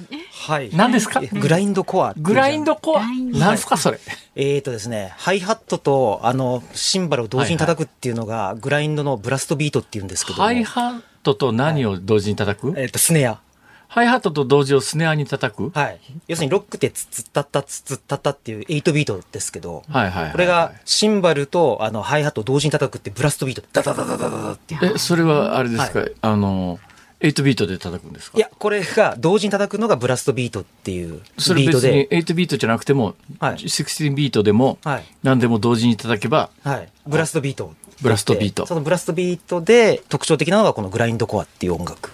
[0.47, 0.61] は？
[0.61, 0.69] い。
[0.71, 1.19] 何ですか？
[1.23, 2.99] えグラインドコアグラインドコア？
[2.99, 3.39] グラインド。
[3.39, 3.99] なんすかそれ？
[4.35, 10.43] えーとですね、ハイハットと、あの、シンバルを同時に叩くっていうのが、グラインドのブラストビートっていうんですけども。
[10.43, 13.39] ハイハットと何を同時に叩く、えーと、スネア。
[13.87, 15.99] ハイハットと同時をスネアに叩く、はい。
[16.27, 23.63] 要するにロックってツツッタッタツツッタッタっていう8ビートですけど、はいはいはいはいこれがシンバルとあのハイハットを同時に叩くってブラストビート。
[23.73, 24.93] ダダダダダダダっていう。
[24.95, 26.79] えそれはあれですか、あの
[27.21, 28.37] 8ビートで叩くんですか？
[28.37, 32.17] いや、これが同時に叩くのがブラストビートっていうそれビート別にで。
[32.21, 36.89] 8ビートじゃなくても、はい16ビートでも、はい何でも同時に叩けばはい。
[37.07, 37.73] ブラストビート。
[38.01, 42.11] ブラストビートそのブラストビートで特徴的なのがこのグラインドコアっていう音楽。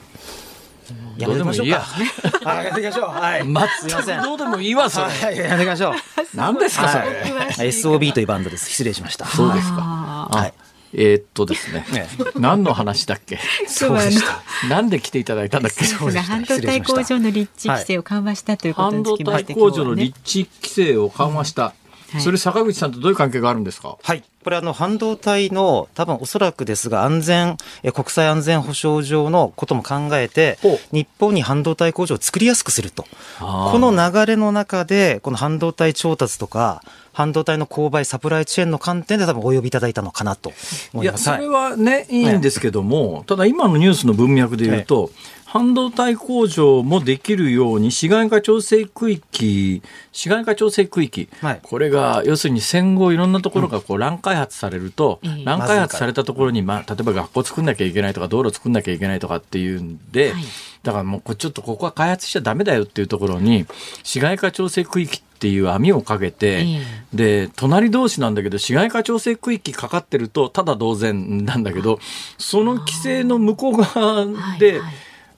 [1.18, 1.80] やめましょうか。
[2.44, 3.10] はい、やっていきましょう。
[3.10, 3.44] はい。
[3.44, 4.22] ますいません。
[4.22, 5.94] どうでもいいわそれ、はい、やっていきましょう。
[6.36, 7.70] 何ですかそれ、はい。
[7.70, 8.70] SOB というバンドです。
[8.70, 9.26] 失礼しました。
[9.26, 10.54] そうですかはい
[10.98, 13.38] えーっとですねね何の話だっけ？
[13.68, 15.84] そうでしたなんで来ていただいたんだっけ？
[15.86, 21.85] 半導体工場の立地規制を緩和したということ半導体工場の立地規制を緩和した、はい
[22.20, 23.98] それ坂口さんとどういう関係があるんですか？
[24.02, 24.24] はい。
[24.44, 30.60] これあの半導体の多分おそらくですが安全え国際安全保障上のことも考えて
[30.92, 33.06] 日本に半導体工場を作りやすくすると。
[33.40, 36.84] この流れの中でこの半導体調達とか
[37.16, 40.52] 半導体の購買サプライチェーンの観点で多分お呼びいただいたのかなと
[40.94, 41.18] 思いや。
[41.18, 45.12] それはね、いいんですけども、ただ今のニュースの文脈で言うと、
[45.46, 51.60] 半導体工場もできるように、市街化調整区域、市街化調整区域、はい。
[51.64, 60.44] これが要するに戦後いろんなところがこう乱開発されると、ええ乱開発されたところに、まあ、例えば学校作んなきゃいけないとか、道路作んなきゃいけないとかっていうんで、はい
[60.86, 63.66] だからもうちょっとここは開発しちゃダメだよっていうところに、
[64.04, 72.00] 市街化調整区域っていう網をかけて、えで、隣同士なんだけど、市街化調整区域かかってると、ただ同然なんだけど、
[72.38, 74.26] その規制の向こう側
[74.60, 74.94] で、はいはい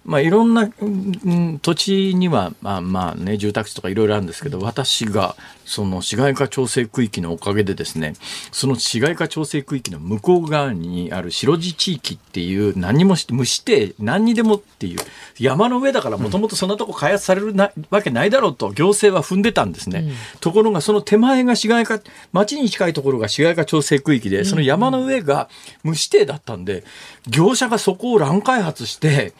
[0.07, 8.13] まあ、いろんな、うんうん土地には、まあまあね、住宅地とかいろいろあるんですけど、私が、その市街化調整区域のおかげでですね、
[8.53, 14.99] その市街化調整区域の向こう側にある白地地域っていう、何にもし無指定、何にでもっていう、
[15.39, 20.09] 山の上だからもともとそんなとこ開発されるな、わけないだろうと行政は踏んでたんですね。
[20.39, 21.99] ところがその手前が市街化、
[22.31, 25.49] 町に近いところが市街化調整区域で、その山の上が
[25.83, 26.85] 無指定だったんで、
[27.27, 29.33] 業者がそこを乱開発して、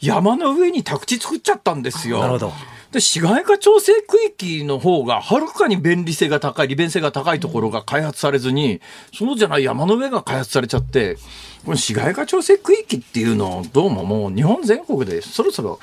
[0.00, 2.20] 山の上に宅地作っちゃったんですよ。
[2.20, 2.52] なるほど
[2.92, 8.80] で市街化調整区域の方がはるかに便利性が高い利便性が高いところが開発されずに、
[9.12, 11.16] そうじゃない山の上が開発されちゃって
[11.64, 15.80] この市街化調整区域っていうのをどうももう日本全国でそろそろ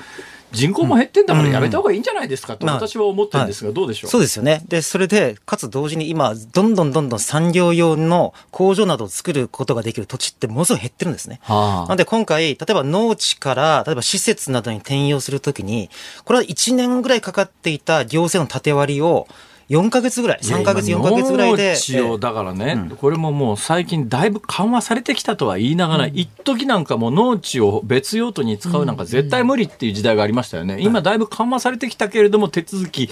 [0.54, 4.10] 人口も減ってんだからやめた方がいいんじゃないですかとまあ私は思ってるんですが、どうでしょう？
[4.10, 4.62] そうですよね。
[4.68, 11.40] で、それで、かつ同時に今、どんどんどんどん産業用の工場などを作ることができる土地ってものすごい減ってるんですね。
[11.42, 15.90] はあなので今回、例えば農地から、例えば施設などに転用するときに、
[16.24, 19.26] これは1年ぐらいかかっていた行政の縦割りを、
[19.68, 21.70] 4ヶ月ぐらい、3ヶ月、4ヶ月ぐらいで。
[21.70, 30.78] 農地をだからね、これももう最近だいぶ緩和されてきたとは言いながら、一時なんかもう農地を別用途に使うなんか絶対無理っていう時代がありましたよね。
[30.80, 33.08] 今だいぶ緩和されてきたけれども手続き、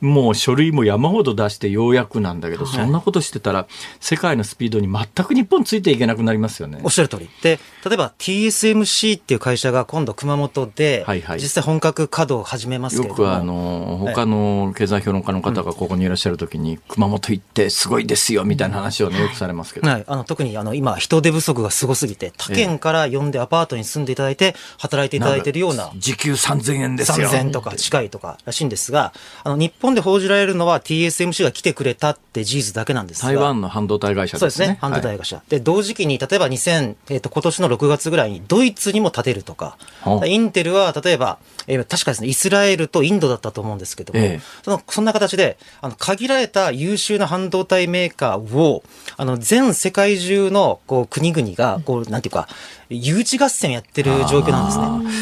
[0.00, 3.66] もう書類も山ほど出してようやくなんだけど、そんなことしてたら
[4.00, 6.90] 世界のスピードに全く日本ついていけなくなりますよねおっ。
[6.90, 7.28] しゃる通り。
[7.42, 13.24] で、例えば TSMC っていう会社が今度熊本ではいはい、実際本格稼働を始めますけれども。
[13.24, 25.90] よくあの他の経済評論家の方がここにいらっしゃるときに、熊本行ってすごいですよみたいな話をねよくされますけど、はい、あの特にあの今、人手不足がすごすぎて、他県から呼んでアパートに住んでいただいて、働いていただいているような。
[25.96, 27.28] 時給3000円ですよ。
[27.28, 29.12] 3000とか近いとからしいんですが、
[29.44, 33.28] あの日本で報じられるのは TSMC が来てくれたって事実だけなんですが。
[33.28, 34.50] 台湾の半導体会社ですね。
[34.50, 34.78] そうですね。
[34.80, 35.42] 半導体会社。
[35.48, 48.82] で、同時期に、例えば2000、えっ、と、今年の6月ぐらいにドイツにも建てるとかはあ、インテルは例えば、えー確かですね、イスラエルとインドだったと思うんですけども、ええその、そんな形で、あの、限られた優秀な半導体メーカーを、
[49.16, 52.48] あの、全世界中の、こう、国々が、こう、なんていうか、
[52.90, 54.78] 誘致合戦やってる状況なんです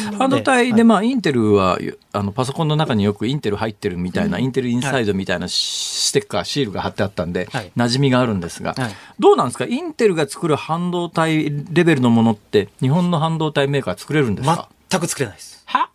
[0.09, 0.15] ね。
[0.17, 1.77] 半導体で、まあ、インテルは、
[2.11, 7.71] あの、パソコンの中によくインテル入ってるみたいな、インテルインサイドみたいなステッカー、シールが貼ってあったんで、はい。
[7.77, 8.95] 馴染みがあるんですが、はい。
[9.19, 9.65] どうなんですか？
[9.65, 15.63] インテルが作る半導体レベルのものって、日本の半導体メーカー作れるんですか、全く作れないです。
[15.65, 15.89] は？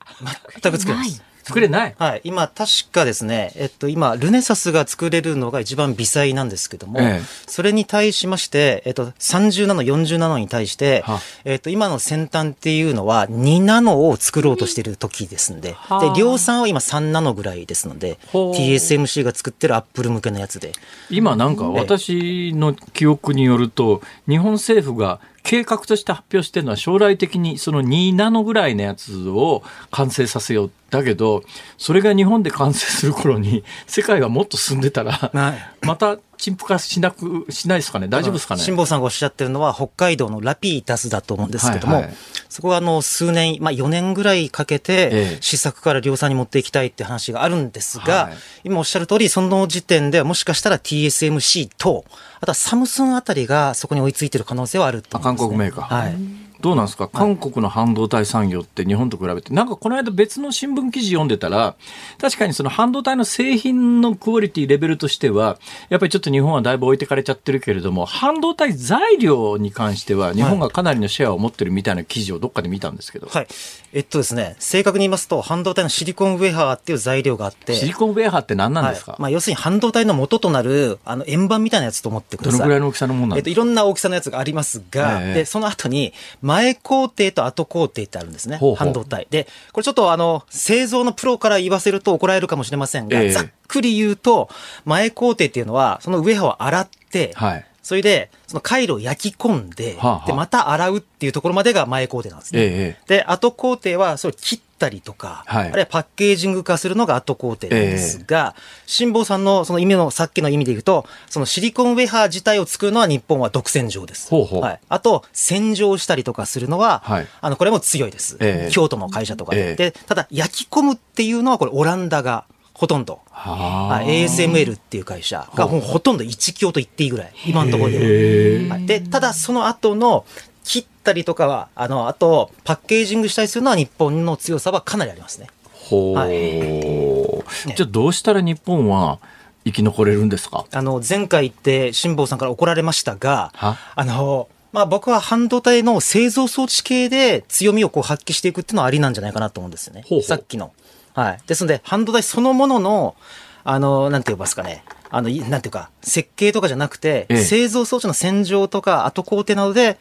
[0.62, 1.22] 全く作れないです。
[1.44, 1.94] 作れない。
[1.98, 2.22] はい。
[2.24, 7.22] 今、確かですね、えっと、今、ルネサスが作れるのが一番微細なんですけども、ええ。
[7.46, 16.14] それに対しまして、えっと、30ナノ、40ナノに対しては、えっと、今の先端っていうのは2ナノを作ろうとしている時ですんで、はあ。
[16.14, 20.72] で、量産は今3ナノぐらいですので、TSMC が作ってるアップル向けのやつで、
[21.10, 30.70] 今なんか私の記憶によると、日本政府が計画として発表してるのは将来的にその2ナノぐらいのやつを完成させよう。
[30.90, 31.42] だけど、
[31.76, 35.50] それが日本で完成する頃に世界がもっと進んでたら、は
[35.82, 38.06] いまた陳腐化しなく、しないですかね？
[38.06, 38.60] 大丈夫ですかね？
[38.60, 42.14] 辛坊さんがおっしゃってるのは北海道のラピータスだと思うんですけども、はいはい
[42.50, 52.04] そこはあの数年、まあ4年ぐらいかけてええ試作から量産に持っていきたいって話があるんですが、はい今おっしゃる通りその時点ではもしかしたら TSMC と、
[52.40, 55.24] あとはサムスンあたりがそこに追いついてる可能性はあるとね。
[55.24, 56.02] 韓国メーカー。
[56.02, 56.14] はい。
[56.64, 57.08] どうなんですか？
[57.08, 61.74] 韓国の半導体産業って日本と比べて、なんかこの間別の新聞記事読んでたら、
[62.18, 65.58] 確かにその半導体の製品のクオリティレベルとしては、
[65.90, 73.46] やっぱりちょっと日本はだいぶ置いてかれちゃってるけれども、半導体材料に関しては日本がかなりのシェアを持ってるみたいな記事をどっかで見たんですけど、はい。
[73.92, 79.20] えっとですね、正確に言いますと、半導体のシリコンウェハーっていう材料があって、シリコンウェアハって何なんですか、はい。
[79.20, 82.58] まあ、要するに半導体の元となる、あの、円盤みたいなやつと思ってください。
[82.60, 85.34] どのぐらいの大きさのものなんえっと、ですか、いろんな大きさのやつがありますが、ええ。
[85.34, 86.14] で、その後に、
[86.54, 88.58] 前工程と後工程ってあるんですね。
[88.58, 89.26] ほうほう半導体。
[89.28, 94.48] で、これちょっとあの、製造のプロから言わせると怒られるかもしれませんが、ええざっくり言うと、
[94.84, 97.66] 前工程っていうのは、そのウを洗って、はい。
[97.82, 102.60] それで、その回路を焼き込んで、はあはあで、また洗うっていうところまでが前工程なんですね。
[102.62, 108.54] ええで、後工程は、それを切ったりとか、はいあるいはパッケージング化するのが後工程なんですが、
[108.86, 114.28] 辛坊さんのその意味の、さっきの意味で言うと、そのシリコンウェハー自体を作るのは日本は独占場です。
[114.28, 114.80] ほうほうはい。
[114.88, 118.36] あと、洗浄したりとかするのは、はいあの、これも強いです。
[118.40, 119.70] ええ京都の会社とかで。
[119.70, 122.44] ええで、ただ、焼き込むっていうのは、これオランダが
[122.74, 123.20] ほとんど。
[123.32, 128.74] ASML っていう会社がもうほとんど一強と言っていいぐらい、今のところでは。
[128.74, 130.24] はいで、ただその後の
[130.64, 135.46] 切ったりとかは、あの、あとパッケージングしたりするのは日本の強さはかなりありますね。
[135.72, 139.20] ほう、じゃあどうしたら日本は
[139.64, 140.64] 生き残れるんですか？
[140.72, 150.02] あの、前回言って辛坊さんから怒られましたがは、あの、まあ僕は半導体の製造装置系で強みをこう発揮していくっていうのはありなんじゃないかなと思うんですよね。
[150.02, 150.72] ほうほうさっきの。
[151.12, 151.40] はい。
[151.46, 153.14] ですので、半導体そのものの、
[153.62, 154.84] あの、なんて言いますかね。
[155.10, 159.96] あの、いなんていうか、設計とかじゃなくて、ええ製造装置の洗浄とか後工程などで、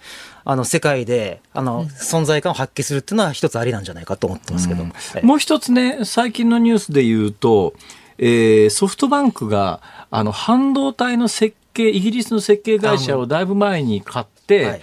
[0.46, 4.84] あの、世界で、あの、存在感を発揮するっていうのは一つありなんじゃないかと思ってますけど。
[4.84, 4.88] え
[5.18, 7.74] えもう一つね、最近のニュースで言うと、
[8.18, 9.82] えーソフトバンクが、
[10.12, 14.82] あの、半導体の設計、イギリスの設計会社をだいぶ前に買って、はい。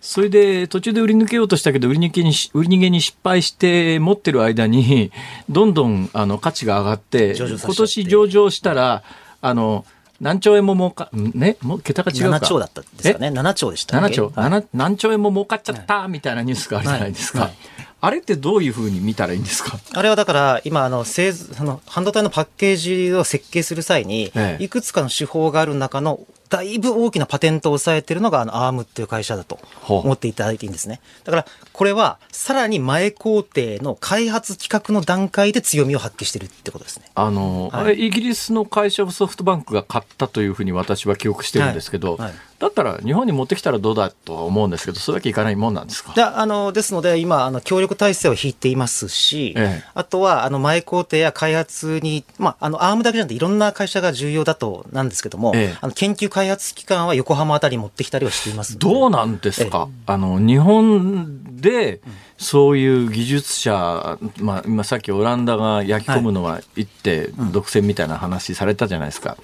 [0.00, 5.12] それで途中で売り抜けようとしたけど、売り抜けにし、売り逃げに失敗して持ってる間に、
[5.50, 7.34] どんどんあの価値が上がって。
[7.36, 9.02] 今年上場したら、
[9.42, 9.84] あの、
[10.20, 12.36] 何兆円も儲か、んね、もう桁が違うか。
[12.36, 13.28] 7兆だったんですかね。
[13.28, 14.50] 7兆でしたっ7け兆、はい。
[14.50, 17.38] 7何兆円も儲かっちゃったみたいなニュースがあるじゃないですか。
[17.40, 17.48] はい。
[17.48, 17.58] はい。
[18.02, 19.78] あれってどういうふうに見たらいいんですか？
[19.94, 24.64] あれはだから、今、あの、製図、あの、半導体のパッケージを設計する際にえ、え。
[24.64, 26.20] いくつかの手法がある中の、
[26.50, 31.00] だいぶ大きなパテントを抑えてるのが、あの、アームっていう会社だと思っていただいていいんですね。
[31.24, 37.06] だから、これは、さらに前工程の開発企画の段階で強みを発揮してるってことですね。
[37.14, 37.82] あの、はい。
[37.82, 42.20] あれイギリスの会社をソフトバンクが買ったというふうに私は記憶してるんですけど、はい。
[42.22, 46.12] はいだったら日本に持ってきたらどうだとは思うんですけど、それだけいかないもんなんですか？
[46.12, 49.84] であのですので、今、あの協力体制を引いていますし、ええ。
[49.94, 55.78] あとはあの前工程や開発に、まあ、あのアームだけじゃなくて、いろんな会社が重要だとなんですけども、ええ。
[55.80, 62.00] あの研究開発機関は横浜あたりに持ってきたりはしていますどうなんですか、あの日本で
[62.38, 69.36] そういう技術者、まあ、今さっきオランダが焼き込むのは一手独占みたいな話されたじゃないですか。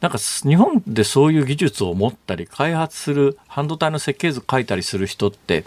[0.00, 5.64] なんかす日本でそういう技術を持ったり開発する半導体の設計図書いたりする人って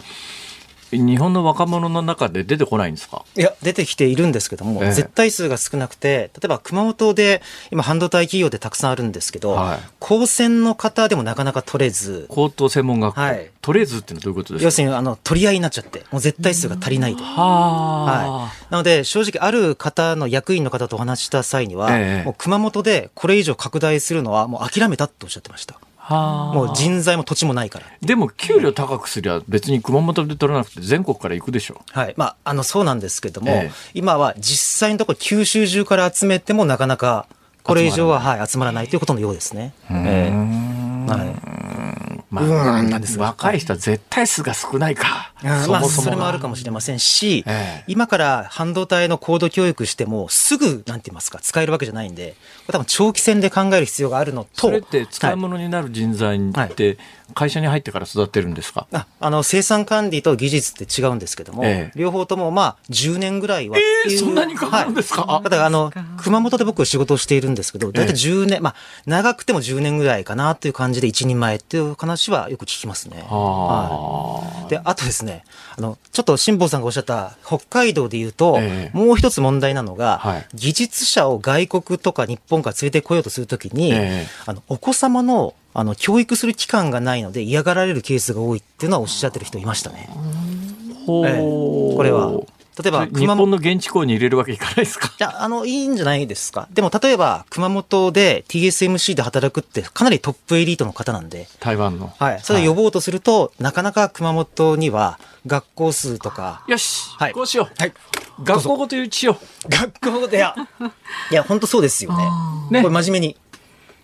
[0.92, 3.24] 日本の若者の中で出てこないんですか？
[3.36, 4.92] いや、出てきているんですけども、ええ。
[4.92, 9.78] 絶対数が少なくて、例えば熊本で今半導体企業でたくさんあるんですけど、はい。
[9.98, 13.50] 高専の方でもなかなか取れず、高等専門学校、はい。
[13.60, 14.64] 取れずっていうのはどういうことですか？
[14.64, 17.22] 要するにあの取り合いになっちゃって、もう絶対数が足りないと。
[17.22, 22.24] ははあ、い、なので、正直、ある方の役員の方とお話しした際には、ええ。
[22.24, 25.80] もう熊本でこれ以上拡大するのはもう諦めたっておっしゃってました。
[26.08, 27.86] はあもう人材も土地もないから。
[28.00, 32.14] でも給料高くすりゃ別に熊本で取らなくて全国から行くでしょはい。
[32.16, 37.26] まあ、あの、そうなんですけども、ええ今は実際のところ九州中から集めてもなかなか、
[37.64, 39.74] これ以上は、はい、集まらないということのようですね。
[39.90, 42.05] ええはい。
[42.30, 42.44] まあ、
[42.80, 42.90] うん。
[42.90, 45.32] なんですが若い人は絶対数が少ないか。
[45.42, 47.84] あまあ、そもそもそれもがあるかもしれませんし、ええ。
[47.86, 52.34] 今から半導体の高度教育しても、すぐ、なんて言いますか、使えるわけじゃないんで、
[52.66, 55.30] これ多分長期戦で考える必要があるのと、それって使い。
[55.30, 56.98] はい物になる人材って
[57.34, 61.98] 会社に入ってから育てるんですか、ああの生産管理と技術って違うんですけども、ええ。
[61.98, 65.22] 両方ともまあ10年ぐらいはっていう、そんなにかかるんですか？
[65.22, 68.74] はい、だからあの熊本で僕仕事をしているんですけど、大体10年、まあ
[69.06, 73.24] 長くても10年ぐらいかなっていう感じで一人前っていう話はよく聞きますね。
[73.28, 75.44] あで、あとですね、
[75.76, 78.96] あの、ちょっと辛坊さんがおっしゃった北海道で言うと、ええ。
[78.96, 80.46] もう一つ問題なのが、はい。
[80.54, 84.26] 技術者を外国とか日本から連れてこようとするときに、ええ。
[84.46, 90.08] あの、お子様の、あの、教育する期間がないので嫌がられるケースが多いっていうのはおっしゃってる人いましたね。
[91.04, 92.32] ほうええこれは
[92.82, 95.08] 例えば日本の現地校に入れるわけいかないですか？
[95.08, 96.68] いや、あの、いいんじゃないですか。
[96.70, 102.12] でも、例えば、熊本で TSMC で働くって、かなりトップエリートの方なんで、台湾の。
[102.18, 102.40] はい。
[102.42, 107.72] それを呼ぼうとすると、なかなか熊本には、学校数とか、よし、はいこうしよう。
[107.80, 107.94] はい。
[108.44, 109.38] 学校ごと一致しよ
[109.70, 110.54] 学校で、いや、
[111.30, 112.24] いや、本当そうですよね。
[112.70, 113.36] ねこれ真面目に。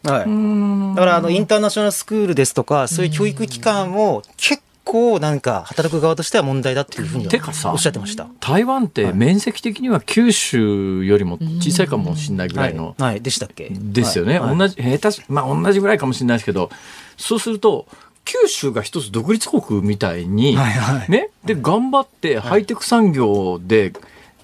[0.05, 0.97] はい。
[0.97, 8.25] だから、あの、インターナショナルスクールですとか、そういう教育機関を結構なんか、働く側としては問題だっていうふうにおっしゃってました。
[8.25, 8.29] う。
[8.41, 12.89] 台湾って面積的には九州よりも小さいかもしれないぐらいの。
[12.89, 13.69] はい、はいでしたっけ？
[13.71, 14.41] ですよね。
[14.41, 16.71] はい同じ、下手し、まあ同じぐらいかもしれないですけど、
[17.17, 17.87] そうすると、
[18.25, 23.93] 九州が一つ独立国みたいに、はいはいね、で、頑張ってハイテク産業で、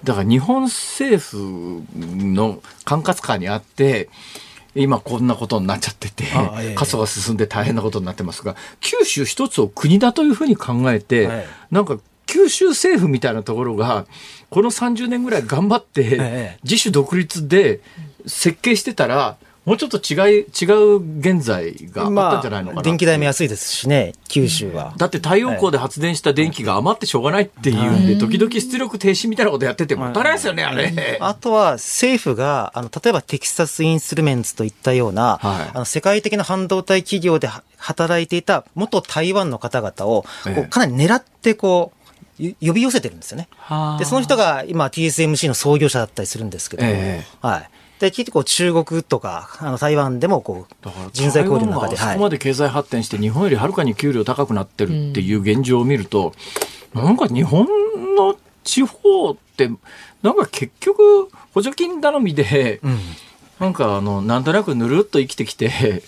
[0.03, 4.09] だから日本政府の管轄下にあって、
[4.75, 6.25] 今こんなことになっちゃってて
[6.75, 11.45] 過疎が進んで大変なことになってますが九州一つを国だというふうに考えて、はい。
[11.71, 14.05] なんか九州政府みたいなところが
[14.49, 16.57] この30年ぐらい頑張ってええ。
[16.63, 17.81] 自主独立で
[18.27, 19.37] 設計してたら
[19.69, 20.65] もうちょっと違い違
[20.95, 24.95] う現在があったんじゃないのかな、電気代も安いですしね、九州は。
[24.97, 31.19] だって太陽光で発電した電気が余ってしょうがないっていうんで、時々出力停止みたいなことやっててもったいないですよね、あれ。
[31.21, 35.71] あとは政府が、あの、例えばテキサスインスルメンツといったような、はい。
[35.75, 40.55] あの世界的な半導体企業では働いていた元台湾の方々を、ええ。
[40.55, 41.99] こうかなり狙ってこう、
[42.39, 43.47] ゆ呼び寄せてるんですよね。
[43.55, 43.99] はあ。
[43.99, 47.23] で、その人が今 TSMC の創業者だったりするんですけども、え。
[47.39, 47.69] はい。
[47.99, 56.33] で、結構中国とか、あの台湾でもこう人材交流の中で、あそこまで経済発展して、日本よりはるかに給料高くなってるっていう現状を見ると、
[56.93, 57.67] なんか日本
[58.15, 59.69] の地方って、
[60.21, 62.99] なんか結局、補助金頼みで、うん。
[63.59, 66.01] なんかあの、なんとなくぬるっと生きてきて、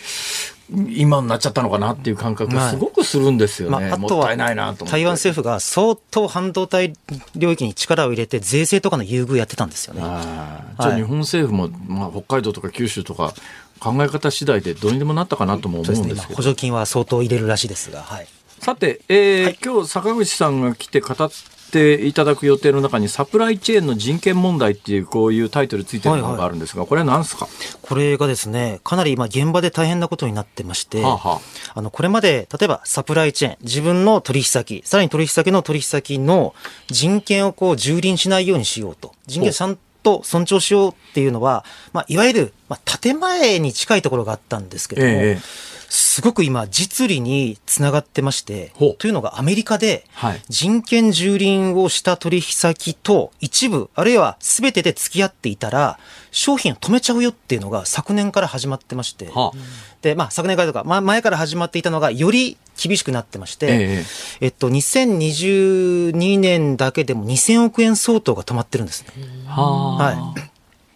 [0.73, 3.89] 今になっちゃったのかなっていう感覚がすごくするんですよね。
[3.89, 4.35] まあ、あとは。
[4.35, 6.93] 台湾政府が相当半導体
[7.35, 10.01] 領域に力を入れて税制とかの優遇やってたんですよね。
[10.01, 13.33] はいじゃあ日本政府も、まあ、北海道とか九州とか
[13.79, 16.33] 考え方次第でどうにでもなったかなとも思そうんですけど。
[16.33, 18.27] 今補助金は相当入れるらしいですが、はい。
[18.59, 21.31] さて、えー今日坂口さんが来て語っ
[21.71, 27.47] ていただく予定の中にサプライチェーンの人権問題っていうこういうタイトルついてるのがあるんですが、これは何ですか、
[27.81, 31.17] これがですね、かなり今現場で大変なことになってまして、はあ。
[31.17, 31.41] は
[31.73, 36.53] あの、これまで、例えばサプライチェーン、自分の取引先、さらに取引先の取引先の
[36.87, 39.13] 人権をこう、蹂躙しないようにしようと。
[39.25, 41.63] 人権をちゃんと尊重しようっていうのは、
[41.93, 55.99] まあ、いわゆる、まあ、建前に近いところがあったんですけども、ええすごく今、実利につながってましてというのがアメリカではい、人権蹂躙をした取引先と一部、あるいは全てで付き合っていたら、
[56.31, 59.57] 商品を止めちゃうよっていうのが昨年から始まってまして、はあ。
[60.01, 64.05] で、まあ、昨年からとか、まあ、前から始まっていたのが、より厳しくなってまして、え
[64.39, 64.47] え。
[64.47, 69.09] っと、2022年だけでも2000億円相当が止まってるんですね。
[69.45, 69.95] はあ。
[69.97, 70.50] は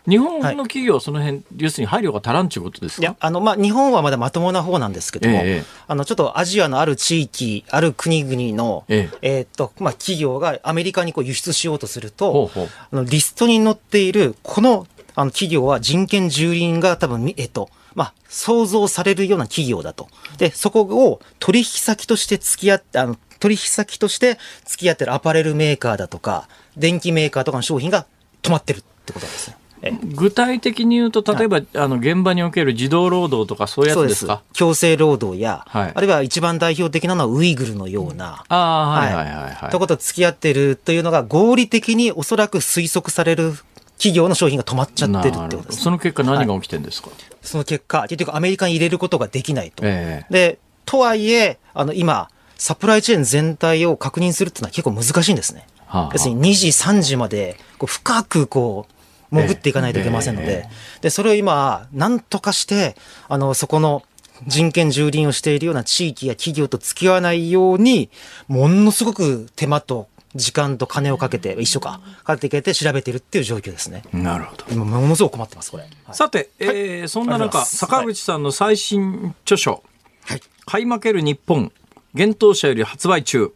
[0.08, 3.02] 日本の企業はその辺、要するに配慮が足らんちゅうことですか？
[3.02, 20.10] いや、あの、まあ、日本はまだまともな方なんですけども、ええあの、ちょっとアジアのある地域、ある国々の、ええーっと、まあ、企業がアメリカにこう輸出しようとすると、ほうほうあのリストに載っている、この、あの、企業は人権蹂躙が多分み、えっと、まあ、想像されるような企業だと。
[20.38, 28.06] で、そこを取引先として付き合って、あの、取引先として付き合ってるアパレルメーカーだとか、電機メーカーとかの商品が
[28.42, 29.58] 止まってるってことなんですね。
[29.88, 34.42] え具体的に言うと、例えば、あの現場における児童労働とかそういうやつですか？
[34.54, 35.92] 強制労働や、はい。
[35.94, 39.70] あるいは一番代表的なのはウイグルのような、ああ、はいはいはいはい。
[39.70, 43.54] とこと付き合ってるというのが合理的におそらく推測される
[43.98, 47.10] 企業の商品が止まっちゃってるってことです、その結果何が起きてるんですか、
[47.42, 49.84] その結果、結局アメリカに入れることができないと。
[49.86, 50.34] ええ。
[50.34, 52.28] で、とはいえ、あの、今、
[52.58, 55.68] サプライチェーン全体を確認するっていうのは結構難しいんですね。
[55.86, 56.02] はあ。
[56.04, 58.95] はあ要するに2時、3時まで、こう、深くこう、
[59.42, 60.68] 潜っていかないといけませんので、
[61.02, 62.96] で、それを今、なんとかして、
[63.28, 64.04] あの、そこの、
[64.48, 68.10] 人権蹂躙をしているような地域や企業と付き合わないように、
[68.48, 74.04] ものすごく手間と時間と金をかけて、一緒か、かけて調べてるっていう状況ですね。
[74.12, 74.66] なるほど。
[74.72, 75.84] 今、ものすごく困ってます、これ。
[75.84, 79.84] はいさて、えーそんな中、坂口さんの最新著書、
[80.26, 81.72] はい買い負ける日本、
[82.14, 83.54] 幻冬者より発売中。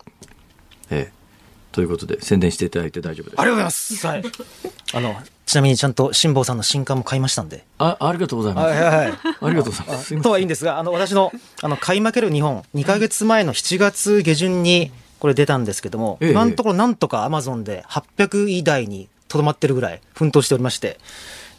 [0.90, 1.19] えー
[1.72, 3.42] ということで、宣伝していただいて大丈夫です。
[3.42, 4.08] ありがとうございます。
[4.08, 4.24] はい。
[4.94, 5.16] あの、
[5.46, 7.66] ちなみにちゃんと辛坊さんの新刊も買いましたんで。
[7.78, 8.68] あありがとうございます。
[8.68, 9.18] はいはいはい。
[9.42, 10.22] ありがとうございます。
[10.22, 20.98] とはいいんですが、あの、私の、あの、買い負ける日本、2ヶ月前の7月下旬に、これ出たんですけども、ええ今のところなんとかアマゾンで800位台にとどまってるぐらい奮闘しておりまして、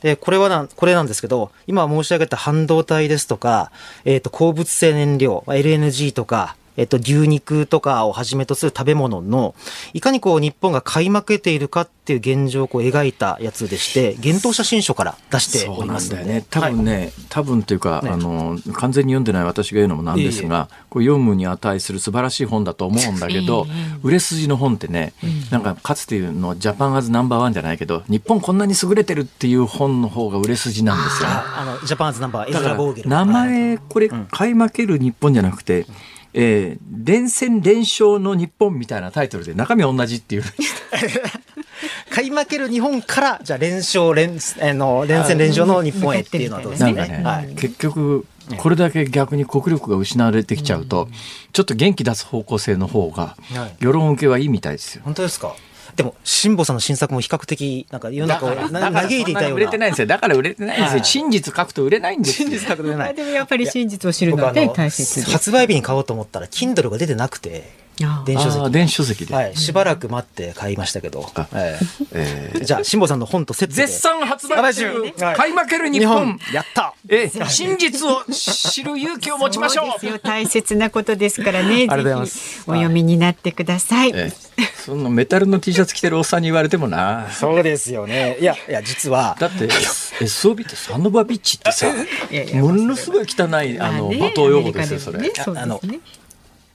[0.02, 3.70] で、これはなん、これなんですけど、今申し上げた半導体ですとか、
[4.04, 9.55] えっ、と、鉱物性燃料、まあ LNG とか、えっと、牛肉とかをはじめとする食べ物の、
[9.93, 16.23] いかにこう日本が買い負けているかっていう現状をこう描いたやつでして、幻冬写真書から出しておそうなりますので。
[16.25, 16.47] んだよね。
[16.51, 23.66] 多分ね、多分というか、ねあの、完全に読んでない私が言うのもなんですが、こう読むに値する素晴らしい本だと思うんだけど、
[24.03, 25.12] 売れ筋の本ってね、
[25.51, 31.35] なんかかつていうのジャパンアズナンバーワンじゃないけど、日本こんなに優れてるっていう本の方が売れ筋なんですよね。
[31.35, 33.09] ああの、ジャパンズナンバー、エズラ・ボーゲル。
[33.09, 35.87] 名前、これ、買い負ける日本じゃなくて、
[36.35, 40.43] えー連戦連勝の日本みたいなタイトルで中身は同じっていう
[42.11, 46.91] 買い負ける日本から、じゃあ連勝、連、 あの、連戦連勝の日本へっていうのはどうですか？
[46.93, 47.22] ね、ね。
[47.24, 47.55] はい。
[47.55, 48.26] 結局、
[48.59, 51.09] これだけ逆に国力が失われてきちゃうと、
[51.53, 55.03] ちょっと元気出す方向性の方がはい、世論受けはいいみたいですよ。
[55.05, 55.55] 本当ですか？
[56.01, 60.07] っても、辛坊さんの新作も比較的、なんか世の中をな嘆いていたよう売れてないんですよ。
[60.07, 60.92] だから売れてないんですよ。
[60.92, 62.48] はい真実書くと売れないんですよ。
[62.48, 63.14] 真実確認ない。
[63.14, 65.30] でもやっぱり真実を知るのって大切です。
[65.30, 67.89] 発売日に買おうと思ったら、Kindle が出てなくて、あ
[68.24, 68.70] 電子書籍。
[68.70, 69.34] 電子書籍で。
[69.34, 71.30] はい、しばらく待って買いましたけど。
[71.55, 71.78] え
[72.12, 73.86] えーえじゃあ、辛坊さんの本とセットで。
[73.86, 76.38] 絶賛発売中はい買い負ける日日本本。
[76.53, 81.68] やったえー真実を知る勇気を持ちましょうそうですよ大切なことですからね。
[81.68, 84.11] ありがとうございまぜすひお読みになってください。
[84.14, 87.28] えーそんなメタルの T シャツ着てるおっさんに言われてもな。
[87.30, 88.36] そうですよね。
[88.40, 89.68] いや、いや、実は、だって
[90.20, 91.86] SOB ってサノバビッチってさ
[92.30, 96.01] いやいやものすごい汚いあの罵倒用語ですよそれアメリカでもねそう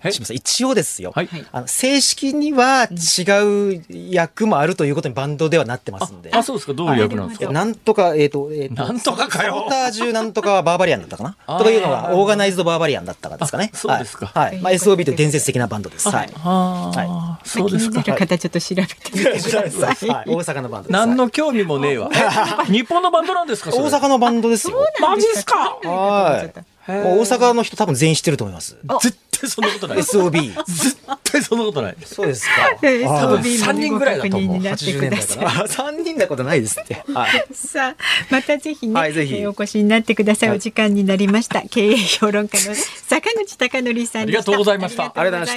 [0.06, 0.20] ですね。
[0.20, 1.30] え清水さん一応ですよ、はい。
[1.52, 6.32] あの正式には違う役もあるということにバンドではなってますんで。
[6.34, 6.74] あそうですか。
[6.74, 7.52] どういう役なんですか？
[7.52, 9.56] なんとか、えっ、と、えっ、と、なんとかかよ。
[9.56, 11.58] サボタージュなんとかバーバリアンだったかな？
[11.58, 13.72] とかいうのが、オーガナイズドバーバリアンだったかですかね。
[13.74, 14.28] あそうですか。
[14.28, 14.46] はい。
[14.46, 14.62] はい。
[14.62, 16.10] まあ、SOB という伝説的なバンドです。
[16.10, 16.30] はい。
[16.36, 18.04] ああそうですか。
[18.04, 20.10] 気になる方ちょっと調べてみてください。
[20.10, 20.92] はい、大阪のバンドです。
[20.92, 22.10] 何の興味もねえわ。
[22.14, 24.78] え 日本のバンドなんですか大阪のバンドですよ。
[25.02, 25.78] マジっすか？
[25.84, 26.75] はい。
[26.88, 28.78] もう大阪の人多分全員知ってると思います。
[29.02, 30.54] 絶対そんなことない SOB。
[30.66, 32.52] 絶対そんなことないそうですか。
[32.84, 35.38] えーあー SOB 三人ぐらいだと思うもご確認になって80年ください。
[35.38, 35.66] 代かな。
[35.92, 37.04] 3人なことないですって。
[37.12, 37.46] はい。
[37.54, 37.96] さあ
[38.30, 45.56] またぜひね、はいぜひえーお越しになってください、はいお時間になりました経営評論家の坂口孝則さんでしたありがとうございましたありがとうござい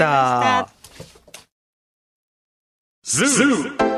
[3.88, 3.97] ま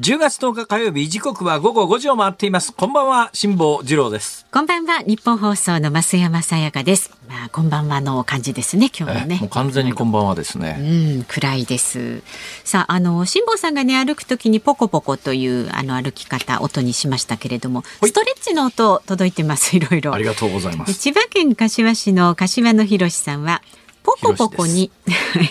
[0.00, 2.72] 10月10日火曜日時刻は午後5時を回っています。
[2.72, 4.46] こんばんは辛坊治郎です。
[4.50, 7.14] こんばんは日本放送の増山さやかです。
[7.28, 9.36] まあこんばんはの感じですね今日もね。
[9.36, 10.78] えもう完全にこんばんはですね。
[10.80, 12.22] うん、暗いです。
[12.64, 20.14] さあ、あの、辛坊さんがね、歩くときにポコポコという、あの、歩き方、音にしましたけれども、ストレッチの音、届いてます、 いろいろ。
[20.14, 20.24] あり。
[20.24, 20.94] がとうございます。
[20.94, 23.60] 千葉県柏市の柏野博さんは、
[24.02, 24.90] ポコポコに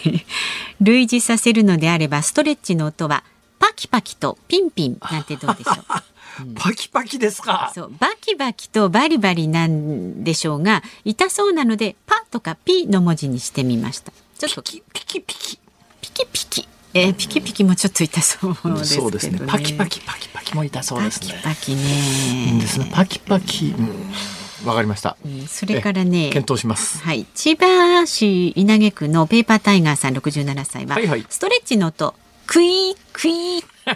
[0.82, 3.24] 類似させるのであれば、ストレッチの音は、
[3.60, 5.76] パキパキとピンピンなんてどうでしょう。
[6.55, 7.72] パキパキですか。
[7.76, 7.91] そう。
[7.99, 14.12] バキバキとバリバリなんでしょうが痛そうなのでパとかピの文字にしてみました。
[14.38, 15.60] ちょっとピキピキピキ。
[16.01, 16.68] ピキピキ。
[16.93, 18.86] えー、ピキピキもちょっと痛そうですけどね。
[18.86, 19.39] そうですね。
[19.45, 21.39] パキパキパキパキも痛そうですね。
[21.43, 22.51] パキパキね。
[22.53, 22.89] んですね。
[22.91, 23.68] パキパキ。
[23.78, 24.14] うん。
[24.66, 25.18] わかりました。
[25.24, 25.47] うん。
[25.47, 26.30] それからね。
[26.32, 26.99] 検討します。
[27.03, 31.26] はい、千葉市稲毛区のペーパータイガーさん67歳は、はいはい。
[31.30, 32.16] ストレッチの音
[32.50, 33.64] クイークイー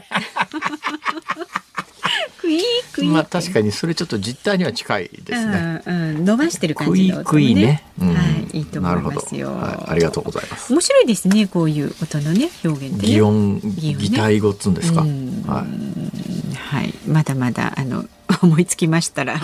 [2.37, 2.61] クイー
[2.93, 5.81] クイーまあ確かにそれちょっと実態には近いですね。
[5.83, 8.21] うんうん、伸ばしてる感じの音、ね、クイクイねうんは
[8.53, 9.15] い、いいと思いなるほど。
[9.15, 9.91] ますよ、はい。
[9.91, 10.71] ありがとうございます。
[10.71, 13.13] 面白いですねこういう音のね表現ってね。
[13.13, 15.01] 擬音擬態語っつうんですか。
[15.01, 15.43] うん。
[15.47, 15.65] はい。
[16.53, 18.05] はい、まだまだあの
[18.41, 19.39] 思いつきましたら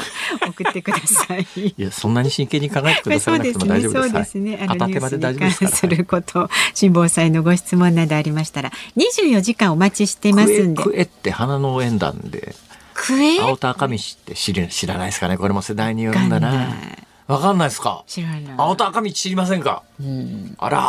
[0.47, 1.45] 送ってください。
[1.55, 4.13] いやそんなに真剣に考えてくださそうらなくても大丈夫です。
[4.13, 4.57] ですね。
[4.57, 4.67] はい。
[4.67, 5.71] 片手まで大丈夫ですから。
[5.71, 10.83] すること、辛坊さんのご質問などありましたら、24時間お待ちしてますんで。
[10.83, 12.55] クエって花の縁談で
[12.93, 14.53] クエ青田赤道って知
[14.87, 15.37] らないですかね。
[15.37, 16.75] これも世代によるんだな
[17.29, 18.03] わかんないですか？
[18.07, 18.43] 知らない。
[18.57, 19.83] 青田赤道知りませんか？
[19.99, 20.55] うん。
[20.57, 20.81] あら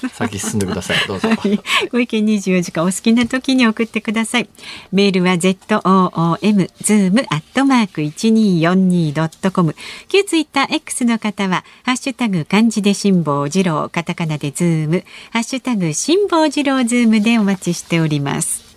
[0.00, 0.08] ー。
[0.08, 1.06] 先進んでください。
[1.06, 1.28] どうぞ。
[1.28, 1.60] はい。
[1.92, 4.48] ご意見24時間お好きな時に送ってください。
[4.90, 9.76] メールは z o o m zoom アットマーク一二四二ドットコム。
[10.08, 15.04] 旧ツイッター X の方はハッシュタグ漢字で辛坊治郎カタカナでズーム。
[15.32, 18.67] ハッシュタグ辛坊治郎ズームでお待ちしております。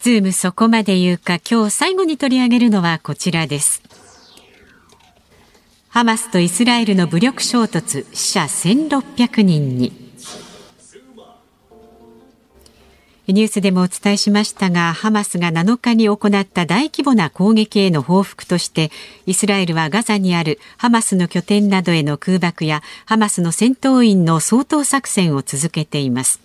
[0.00, 3.82] ズームそこまで言うか今日最後に取り上げるのはこちらです。
[5.90, 10.10] ハマスとイスラエルの武力衝突死者1600人に
[13.32, 18.90] ニュースでもお伝えしましたが、ハマスが7日に行った大規模な攻撃への報復として、
[19.26, 26.40] イスラエルはガザにあるハマスの拠点などへの空爆や、ハマスの戦闘員の掃討作戦を続けています。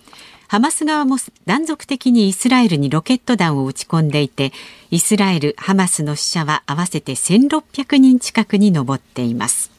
[0.48, 4.52] ハマス側も断続的にイスラエルにロケット弾を撃ち込んでいて、
[4.90, 9.75] イスラエル、ハマスの死者は合わせて1600人近くに上っています。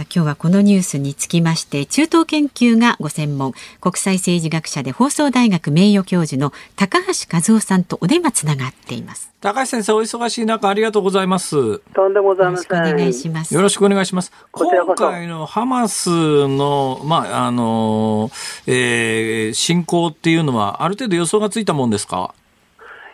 [0.00, 9.30] さあ今日はこのニュースにつきまして中東研究がご専門国際政治学者で放送大学名誉教授の高橋和夫さんとお電話つながっています。
[9.42, 11.80] 高橋先生お忙しい中ありがとうございます。
[11.80, 12.78] とんでもございません。
[12.78, 13.54] よろしくお願いします。
[13.54, 16.08] よろしくお願いします今回のハマス
[16.48, 18.30] のまああの、
[18.66, 22.34] えー、侵攻っていうのはある程度予想がついたもんですか？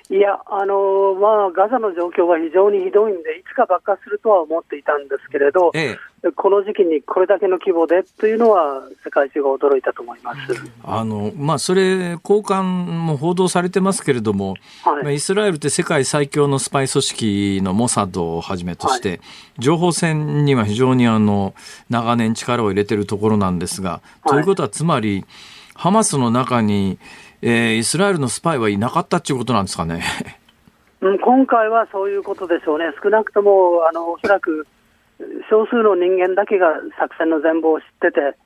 [0.09, 5.99] いや、あのまあ、ガザの状況が非常にひどいんで、いつか爆発するとは思っていたんですけれど、ええ、
[6.33, 10.39] この時期にこれだけの規模でというのは、世界中が驚いたと思います。
[10.85, 14.55] あの、まあ、それ、交換も報道されてますけれども、
[14.85, 19.20] はい、イスラエルって世界最強のスパイ組織のモサッドをはじめとして、はい、
[19.59, 21.55] 情報戦には非常にあの
[21.91, 25.24] 長年力を入れてるところなんですが、はい、ということは、つまり、
[25.74, 26.99] ハマスの中に、
[27.43, 30.05] えー、イスラエルのスパイはいなかったっていうことなんですかね。
[31.01, 34.66] 今回はそういうことでしょうね、少なくともあのおそらく
[35.51, 38.37] 少数の人間だけが作戦の全貌を知ってて、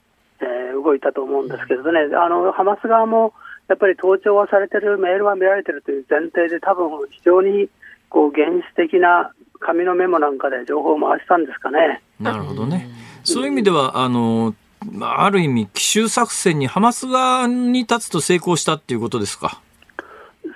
[0.40, 3.32] えー、動いたと思うんですけれどね、あのハマス側も
[3.68, 7.68] やっぱり盗聴はされてる、メールは見られてるという前提で、多分非常に
[8.08, 12.02] こう原始的な紙のメモなんかで情報を回したんですかね。
[12.18, 12.88] なるほどね。
[13.24, 14.54] そういう意味では、あの
[15.02, 19.60] ある意味、奇襲作戦にハマス側に立つと成功したっていうことですか？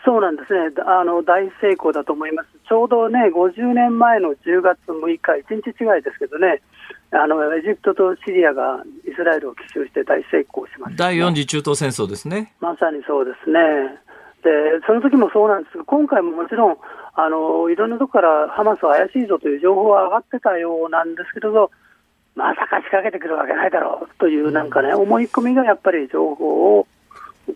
[0.05, 6.63] そうなんですねあの、大成功だと思います、ちょうどね、50年前の10月6日、1日違いですけどね、
[7.11, 12.55] あのエジプトとシリアがイスラエルを奇襲して大成功しました、ね、第4次中東戦争ですね。
[12.61, 13.61] まさにそうですね。
[14.43, 14.51] で、
[14.87, 16.79] その時もそうなんですが、今回ももちろん、
[17.17, 21.71] あのいろんなところからハマスは怪しいぞという情報は上がってたようなんですけれど、
[22.35, 26.87] まさか仕掛けてくるわけないだろうというなんかね、思い込みがやっぱり情報を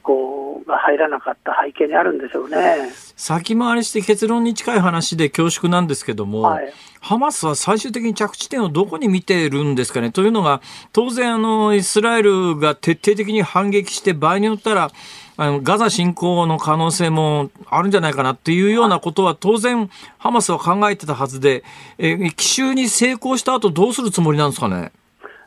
[0.03, 2.91] こうが入らなかった背景にあるんでしょうね。
[3.17, 10.13] 先回りして結論に近い話で恐縮なんですけども、はい、ハマスは最終的に着地点をどこに見てるんですかね？
[10.13, 10.61] というのが
[10.93, 14.91] 当然あのイスラエルが徹底的に反撃して場合によったら
[15.37, 21.65] あのガザ侵攻の可能性もあるんじゃないかなっていうようなことは当然ハマスは考えてたはずで、
[21.97, 24.93] えー、奇襲に成功した後どうするつもりなんですかね？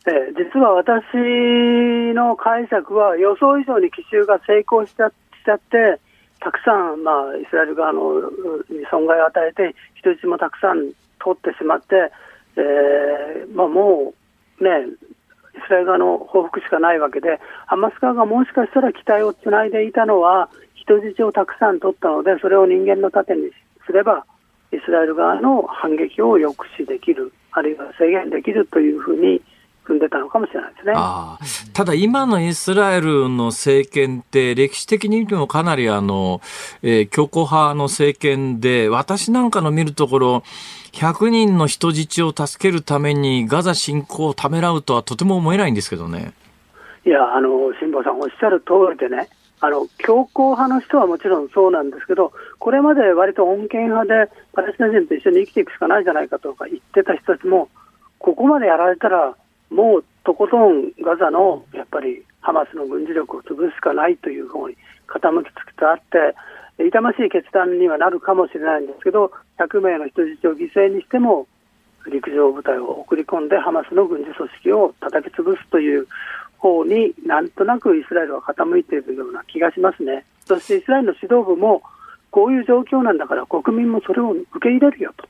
[0.08, 1.04] え実は私
[2.14, 5.14] の解釈は予想以上に奇襲が成功しちゃし
[5.46, 6.00] ちゃって
[6.40, 8.20] たくさん、まあ、イスラエル側の
[8.70, 12.12] に損害を与えて人質もたくさん取ってしまって、
[12.58, 14.14] えーまあ、も
[14.60, 14.70] うね
[15.56, 23.52] イスラエル側の報復しかないわけで、ハマス側がもしかしたら期待をつないでいたのは、人質をたくさん取ったので、それを人間の盾に
[23.86, 24.26] すれば、
[24.72, 29.42] イスラエル側の反撃を抑止できる、あるいは制限できるというふうに
[29.86, 30.94] 踏んでたのかもしれないですね。
[31.74, 36.42] ただ今のイスラエルの政権って歴史的に見てもかなりあの、
[36.84, 40.44] えー、強硬派の政権で、私なんかの見るところ、
[40.94, 46.34] 100人の人質を助けるためにガザ侵攻をためらうとはとても思えないんですけどね。
[47.06, 49.30] いや、あの、辛坊さんおっしゃる通りでね、
[49.60, 57.70] あの、強硬派の人はもちろんそうなんですけど、これまで割と穏健派でパレスチナ人と一緒に生きていくしかないじゃないかとか言ってた人たちも、
[58.20, 59.36] ここまでやられたら、
[59.72, 64.76] もうとことんガザのやっぱりハマスの軍事力を潰すしかないという方に
[65.08, 66.36] 傾きつつあって、
[66.84, 71.48] 痛ましい決断にはなるかもしれないんですけど、100名の人質を犠牲にしても、
[72.08, 76.08] 陸上部隊を送り込んで、ハマスの軍事組織を叩き潰すという
[76.58, 80.26] 方になんとなくイスラエルは傾いているような気がしますね。
[80.46, 81.84] そしてイスラエルの指導部も、
[82.32, 85.28] こういう状況なんだから国民もそれを受け入れるよと。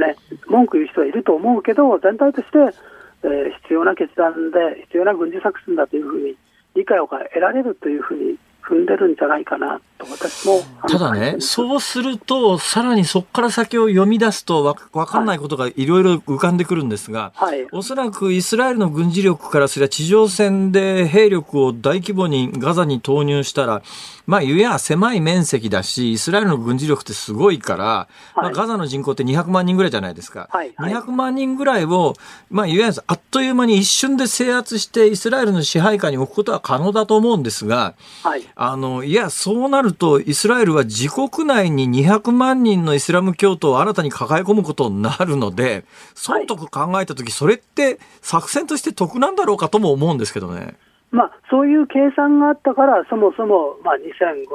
[0.00, 0.16] ね、
[0.46, 2.78] 文句言う人はいると思うけど、全体として、
[3.22, 6.36] えー、必要な決断で、必要な軍事作戦だというふうに
[6.74, 8.38] 理解を得られるというふうに
[8.68, 23.82] 踏んでるんじゃないかなと私もただね、そうすると、さらにそこから先を読み出すとわ分かんないことがいろいろ浮かんでくるんですが、はい、おそらくイスラエルの軍事力からすれば地上戦で兵力を大規模にガザに投入したら、
[24.28, 30.50] まあ、ゆや狭い面積だし、イスラエルの軍事力ってすごいから、はい、まあ、ガザの人口って200万人ぐらいじゃないですか。
[30.52, 32.12] はいはい、200万人ぐらいを、
[32.50, 50.74] まあ、ゆやあっという間に一瞬で制圧して、イスラエルの支配下に置くことは可能だと思うんですが、はい、あの、いや、そうなると、イスラエルは自国内に200万人のイスラム教徒を新たに抱え込むことになるので、損得考えたとき、それって作戦として得なんだろうかとも思うんですけどね。
[51.10, 54.02] まあ、そういう計算があったから、そもそも、まあ、2005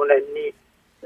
[0.06, 0.54] 年に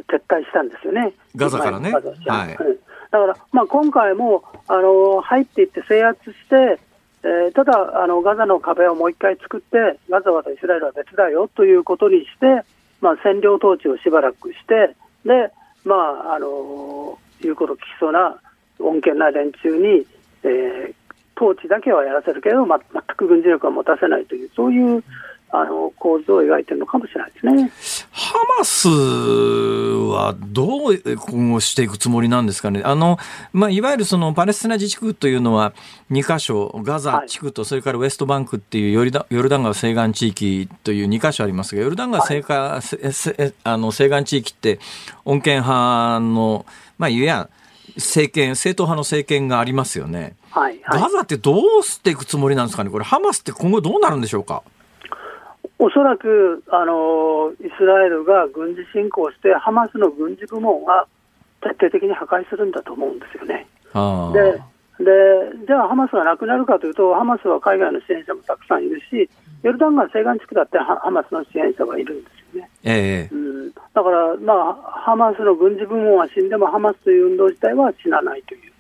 [0.07, 1.93] 撤退したんですよね、ガザからね。
[1.93, 2.03] はい。
[2.03, 2.79] うん。
[3.11, 6.79] だから、まあ、今回もあの入っていって制圧して、
[7.25, 12.65] えーただあの、ガザの壁をもう一回作って、ガザはイスラエルは別だよということにして、
[13.01, 14.95] まあ、占領統治をしばらくして、
[15.25, 15.51] で
[15.85, 15.95] ま
[16.31, 18.39] ああの言うこと聞きそうな
[18.79, 20.07] 穏健な連中に、
[20.45, 20.95] えー
[21.41, 25.05] 統治だけはやらせるけれど、ま、全く軍事力は持たせないという、そういう
[25.51, 27.71] あの構図を描いてるのかもしれないですね。
[28.11, 32.83] ハマスはどう今後していくつもりなんですかね？
[32.85, 33.19] あの、
[33.53, 35.73] まあ、いわゆるそのパレスチナ自治区というのは
[36.11, 44.79] 2カ所、ガザ地区とそれからウエストバンクっていうヨルダヨルダン川西岸地域という2カ所ありますが、ヨルダン川西岸,せ、せあの西岸地域って
[45.25, 46.67] 穏健派の、
[46.99, 47.51] まあ、いわゆる
[47.97, 50.37] 政権、正統派の政権がありますよね。
[50.51, 52.91] はいはいガザってどうしていくつもりなんですかね？
[52.91, 54.63] これハマスって今後どうなるんでしょうか？
[55.79, 61.07] おそらくあのイスラエルが軍事侵攻して、ハマスの軍事部門が
[61.63, 63.67] 徹底的に破壊するんだと思うんですよね。
[64.33, 64.61] で
[64.99, 65.05] で
[65.67, 69.31] じゃあ、ハマスがなくなるかというと、ハマスは海外の支援者もたくさんいるし、
[69.63, 72.71] ヨルダン川西岸地区だってハハマスの支援者はいるんですよね。
[72.83, 78.73] ええうん、だから、まあ、ハマスの軍事部門は死んでも、ハマスという運動自体は死なないという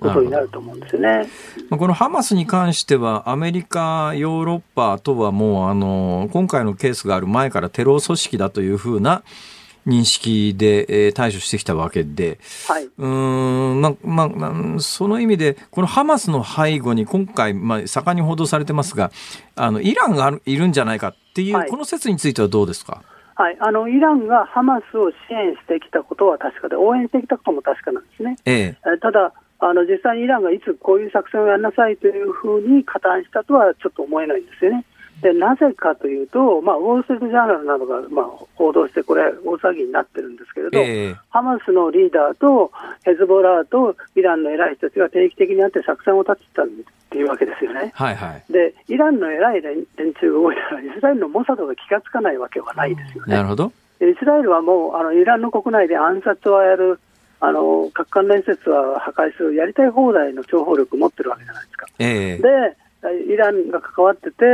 [0.00, 1.28] ことになると思うんですよね。
[1.70, 9.22] まあこのハマスに関しては、アメリカ、ヨーロッパとはもう、あの、今回のケースがある前からテロ組織だというふうな
[9.86, 12.38] 認識で、えー対処してきたわけで、
[12.68, 19.10] はい、うーん、まあ、まその意味で、このハマスの背後に今回、まあ、盛んに報道されてますが、
[19.56, 23.02] あの、イランがいるんじゃないかっていう、はいこの説についてはどうですか？
[23.36, 28.36] はい、あのイランがハマスを支援してきたことは確かで、応援してきたことも確かなんですね。
[28.44, 28.76] ええ。
[28.86, 34.84] えーただあの、実際にイランがいつこういう作戦をやりなさいというふうに加担したとはちょっと思えないんですよね。
[35.22, 38.26] でなぜかというと、まあ、ウォール・ストリート・ジャーナルなどが、まあ、
[38.56, 42.72] 報道して、これ、大騒ぎになってるんですけれど、ええハマスのリーダーと
[43.04, 46.66] ヘズボラーとイランの偉い人たちが定期的に会って作戦を立ててたっ
[47.10, 47.92] ていうわけですよね。
[47.94, 48.52] はいはい。
[48.52, 53.34] で、イランの偉い連連中が動いたら、イスラエルのモサドが気がつかないわけはないですよね。
[53.34, 53.72] なるほど。
[54.00, 56.98] でイスラエルはもうあのイランの国内で暗殺はやる、
[57.46, 61.86] あの核関連施設は破壊する、やりたい放題の諜報力を持ってるわけじゃないですか。
[61.98, 62.38] ええ。
[62.38, 64.44] で、イランが関わってて、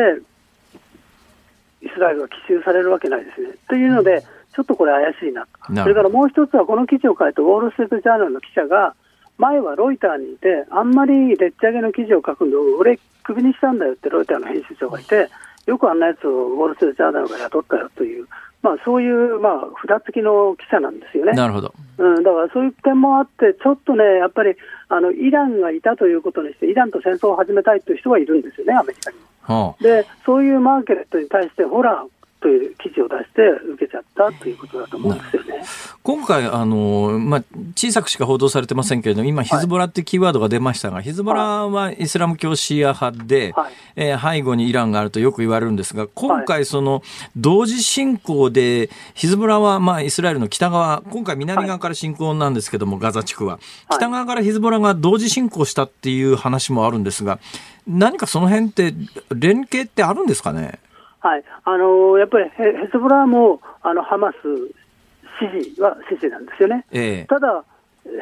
[1.83, 3.51] イスラエルが奇襲されるわけないですね。
[3.69, 4.23] というので、
[4.55, 5.73] ちょっとこれ怪しいなと。
[5.73, 8.95] なそれからもう一つは、この記事を書いたウォール・ストリート・ジャーナルの記者が、
[9.39, 15.29] 前はロイターにいて、あんまりでっち上げの記事を書くのを、俺、クビにしたんだよってロイターの編集長がいて、
[15.67, 18.27] よくあんなやつをウォール・ストリート・ジャーナルが雇ったよという、
[18.63, 19.55] まあ、そういう、まあ、
[19.87, 21.33] 札付きの記者なんですよね。
[21.33, 21.75] なるほど。
[21.99, 24.55] うん、だからそういう点もあって、ちょっとね、やっぱり
[24.89, 29.17] あのイランがいたということにして、イランと戦争を始めたいという人はいるんですよね、アメリカに。
[29.43, 33.43] はあで、そういうマーケットに対して、ホラーという記事を出して
[33.75, 35.63] 受けちゃったということだと思うんですよね。
[36.03, 37.45] 今回、あの、まあ、
[37.77, 43.73] 小さくしか報道されてませんけれども、今、ヒズボラってキーワードが出ましたが、ヒズボラはイスラム教シーア派で、はい。
[43.97, 47.03] えー背後にイランがあるとよく言われるんですが、今回、その、
[47.37, 53.59] 同時進行で、ヒズボラは、まあ、イスラエルの北側、今回南側から進行なんですけども、ガザ地区は。
[53.91, 57.39] 北側からヒズボラが同時進行したっていう話もあるんですが、
[57.87, 58.95] 何かその辺って、
[59.35, 60.79] 連携ってあるんですかね？
[61.21, 64.37] はい、あのやっぱりヘヘズボラもあのハマス
[65.39, 66.85] 支持は支持なんですよね。
[66.91, 67.65] ええただ、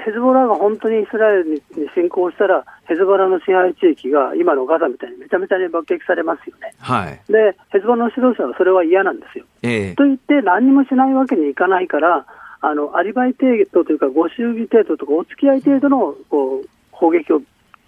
[0.04, 1.62] ヘズボラが本当にイスラエルに
[1.94, 6.74] 侵攻したら、ヘズボラの支配地域が今のガザみたいにめちゃめちゃに爆撃されますよね。
[6.78, 7.20] はい。
[7.32, 9.44] で、ヘズボラの指導者はそれは嫌なんですよ。
[9.62, 12.26] ええと言って、何もしないわけにいかないから、
[12.60, 17.40] あのアリバイ程度というか、ご祝儀程度とか、お付き合い程度のこう砲撃を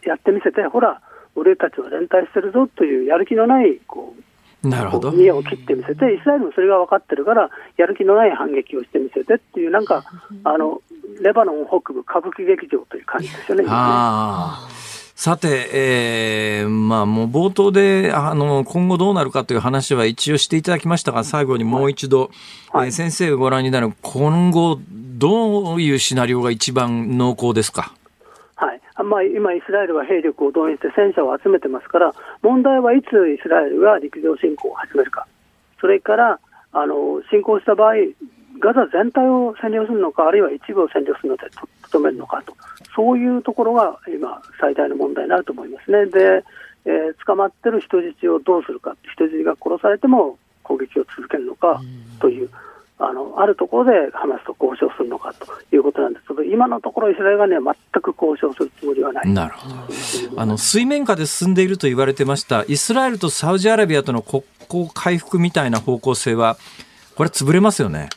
[0.04, 1.00] やってみせて、ほら、
[1.34, 4.22] 俺たちは連帯してるぞというやる気のないこう
[4.62, 5.10] なるほど。
[5.12, 10.04] 見栄を切ってみせて、イスラエルもそれが分かってるから、やる気のない反撃をしてみせてっていう、なんか、
[10.44, 10.82] あの
[11.22, 13.64] レバノン北部歌舞伎劇場という感じですよね。
[13.68, 14.70] ああ。
[15.14, 22.30] さて、えー、まあもう冒頭で、あの、今後どうなるかという話は一応していただきましたが、最後にもう一度、
[22.72, 27.92] はいえー先生がご覧になる今後、どういうシナリオが一番濃厚ですか？
[29.02, 35.26] まあ、今、イスラエルは兵力を動員して戦車を集めてますから、問題はいつイスラエルが陸上侵攻を始めるか、
[35.80, 36.40] それから
[36.72, 37.94] あの侵攻した場合、
[38.58, 41.44] ガザ全体を占領するのか、あるいは一部を占領するので
[41.90, 42.54] とめるのかと、
[42.94, 46.06] そういうところが今、最大の問題になると思いますね。
[46.06, 46.44] で、
[46.84, 51.80] えー捕まってる人質をどうするか、人質が殺されても攻撃を続けるのか
[52.20, 52.50] という。
[53.02, 59.28] あのあるところでハマスと交渉するのかということなんですけど、今のところイスラエル側には全く交渉するつもりはない。
[59.32, 60.40] なるほど。
[60.40, 66.56] あの、水面下で進んでいると言われてました、イスラエルとサウジアラビアとの国こう回復みたいな方向性は、
[67.16, 68.08] これ潰れますよね。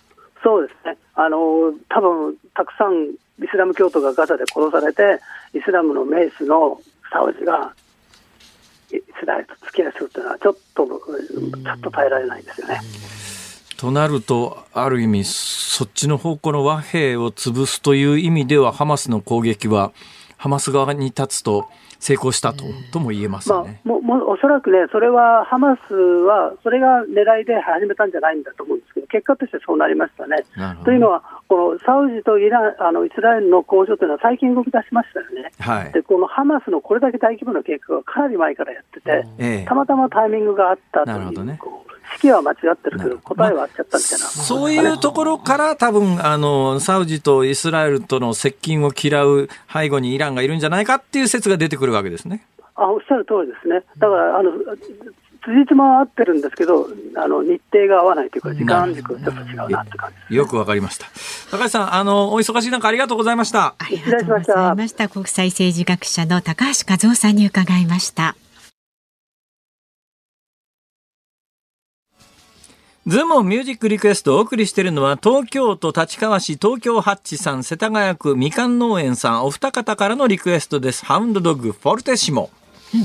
[0.43, 0.97] そうですね。
[1.15, 5.19] あの、多分、たくさんイスラム教徒がガザで殺されて、
[5.53, 6.79] イスラムのメイスの
[7.11, 7.73] サウジが、
[8.91, 12.79] イスラエルと付き合いするというのは、ちょっと、ちょっと耐えられないんですよね。
[13.83, 19.91] となると、ある意味、そっちの方向の和平を潰すという意味では、ハマスの攻撃は、
[20.37, 21.67] ハマス側に立つと、
[21.99, 22.63] 成功したと,、
[22.93, 30.45] とも言えますよね、まあ、ももおそらくね、それはハマスは、それが狙いで始めたんじゃないんだと思うんですけど、結果としてそうなりましたね。
[30.85, 41.45] というのは、このサウジとイランあのイスラエルの交渉というのは最近動き出しましたよね、はい、でこのハマスのこれだけ大規模な計画はかなり前からやってて、ええ、たまたまタイミングがあったという。
[41.45, 41.59] ね
[42.17, 52.45] 式は間違ってるけど、答えは合っちゃったみたいな、まあ、そういうところから、多分あのサウジとイスラエルとの接近を嫌う背後にイランがいるんじゃないかっていう説が出てくるわけですね。
[52.75, 53.83] あおっしゃる通りですね。
[53.97, 54.51] だから、あの、
[55.45, 61.05] 辻褄は合ってるんですけど、あの、日程が合わないというか、時間軸がちょっと違うなって感じ、ね、よくわかりました。
[61.51, 63.75] 高橋さん、あの、お忙しい中ありがとうございました。
[63.77, 65.09] ありがとうございました。
[65.09, 68.35] 国際政治学者の高橋和夫さんに伺いました。
[73.05, 82.49] ズームミュージックリクエストをお送りしているのは東京都立川市東京ハッチさん世田谷区みかん農園さんお二方からのリクエストですハウンドドッグフォルテシモ
[82.95, 83.01] うん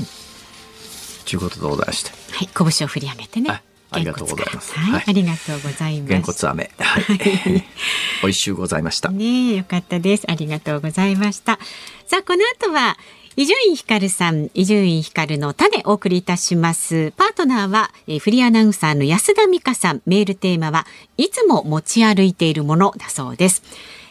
[1.25, 4.77] ということでございましてはい拳を振り上げてねありがとうございます。
[4.77, 6.09] はい、ありがとうございます。
[6.09, 6.69] げんこつ飴。
[6.77, 7.05] はい。
[8.21, 9.09] 美味しゅうございました。
[9.09, 10.25] ねよかったです。
[10.29, 11.57] ありがとうございました。
[12.05, 12.99] さあ、この後は、
[13.35, 17.11] 伊集院光さん、伊集院光の種お送りいたします。
[17.15, 20.01] パートナーは、えフリーアナウンサーの安田美香さん。
[20.07, 23.61] メールテーマはいつも持ち歩いているものだそうです。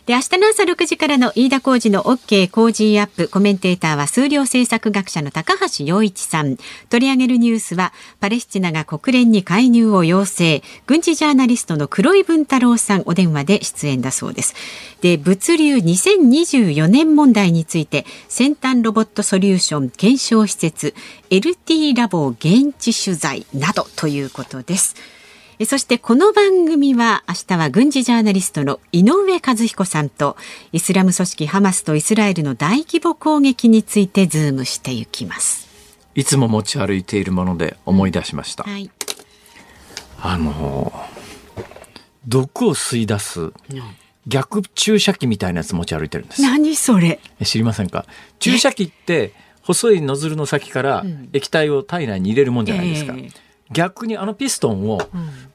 [0.09, 6.57] で、明日の朝6時からの飯田浩二の OK 工事アップコメンテーターは数量政策学者の高橋洋一さん。
[6.89, 10.63] 取り上げるニュースはパレスチナが国連に介入を要請。
[10.87, 14.55] 軍事ジャーナリストの黒井文太郎さんお電話で出演だそうです。
[15.03, 20.95] で、物流2024年問題について先端ロボットソリューション検証施設
[21.29, 25.18] LT ラボを現地取材などということです。
[25.67, 30.37] そしてこの番組は明日は軍事ジャーナリストの井上和彦さんと
[30.71, 35.67] イスラム組織ハマスとイスラエルの大規模攻撃についてズームしていきます。
[36.15, 38.91] いつも持ち歩いているもので思い出しました、うんはい、
[40.21, 40.93] あの
[42.27, 43.53] 毒を吸い出す、
[44.29, 46.43] 逆注射器みたいなやつ持ち歩いてるんです。
[46.43, 47.19] 何それ？
[47.45, 48.07] 知りませんか？
[48.39, 49.33] 注射器って
[49.63, 53.33] 細いノズルの先から液体を体内に入れるもんじゃないですか、えー
[53.73, 55.01] 逆にあのピストンを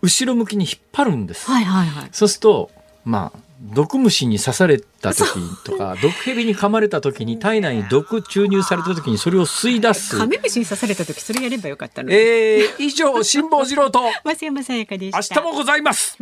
[0.02, 1.50] 後ろ向きに引っ張るんです。
[1.50, 2.72] はいはいはい、そうすると、
[3.06, 5.26] まあ、毒虫に刺された時
[5.64, 10.18] とか毒蛇に噛まれた時に体内に毒注入された時にそれを吸い出す。
[10.18, 15.42] カメムシに刺された時それやればよかったのえー、以上辛坊治郎と 増山さやかでした。
[15.42, 16.18] 明日もございます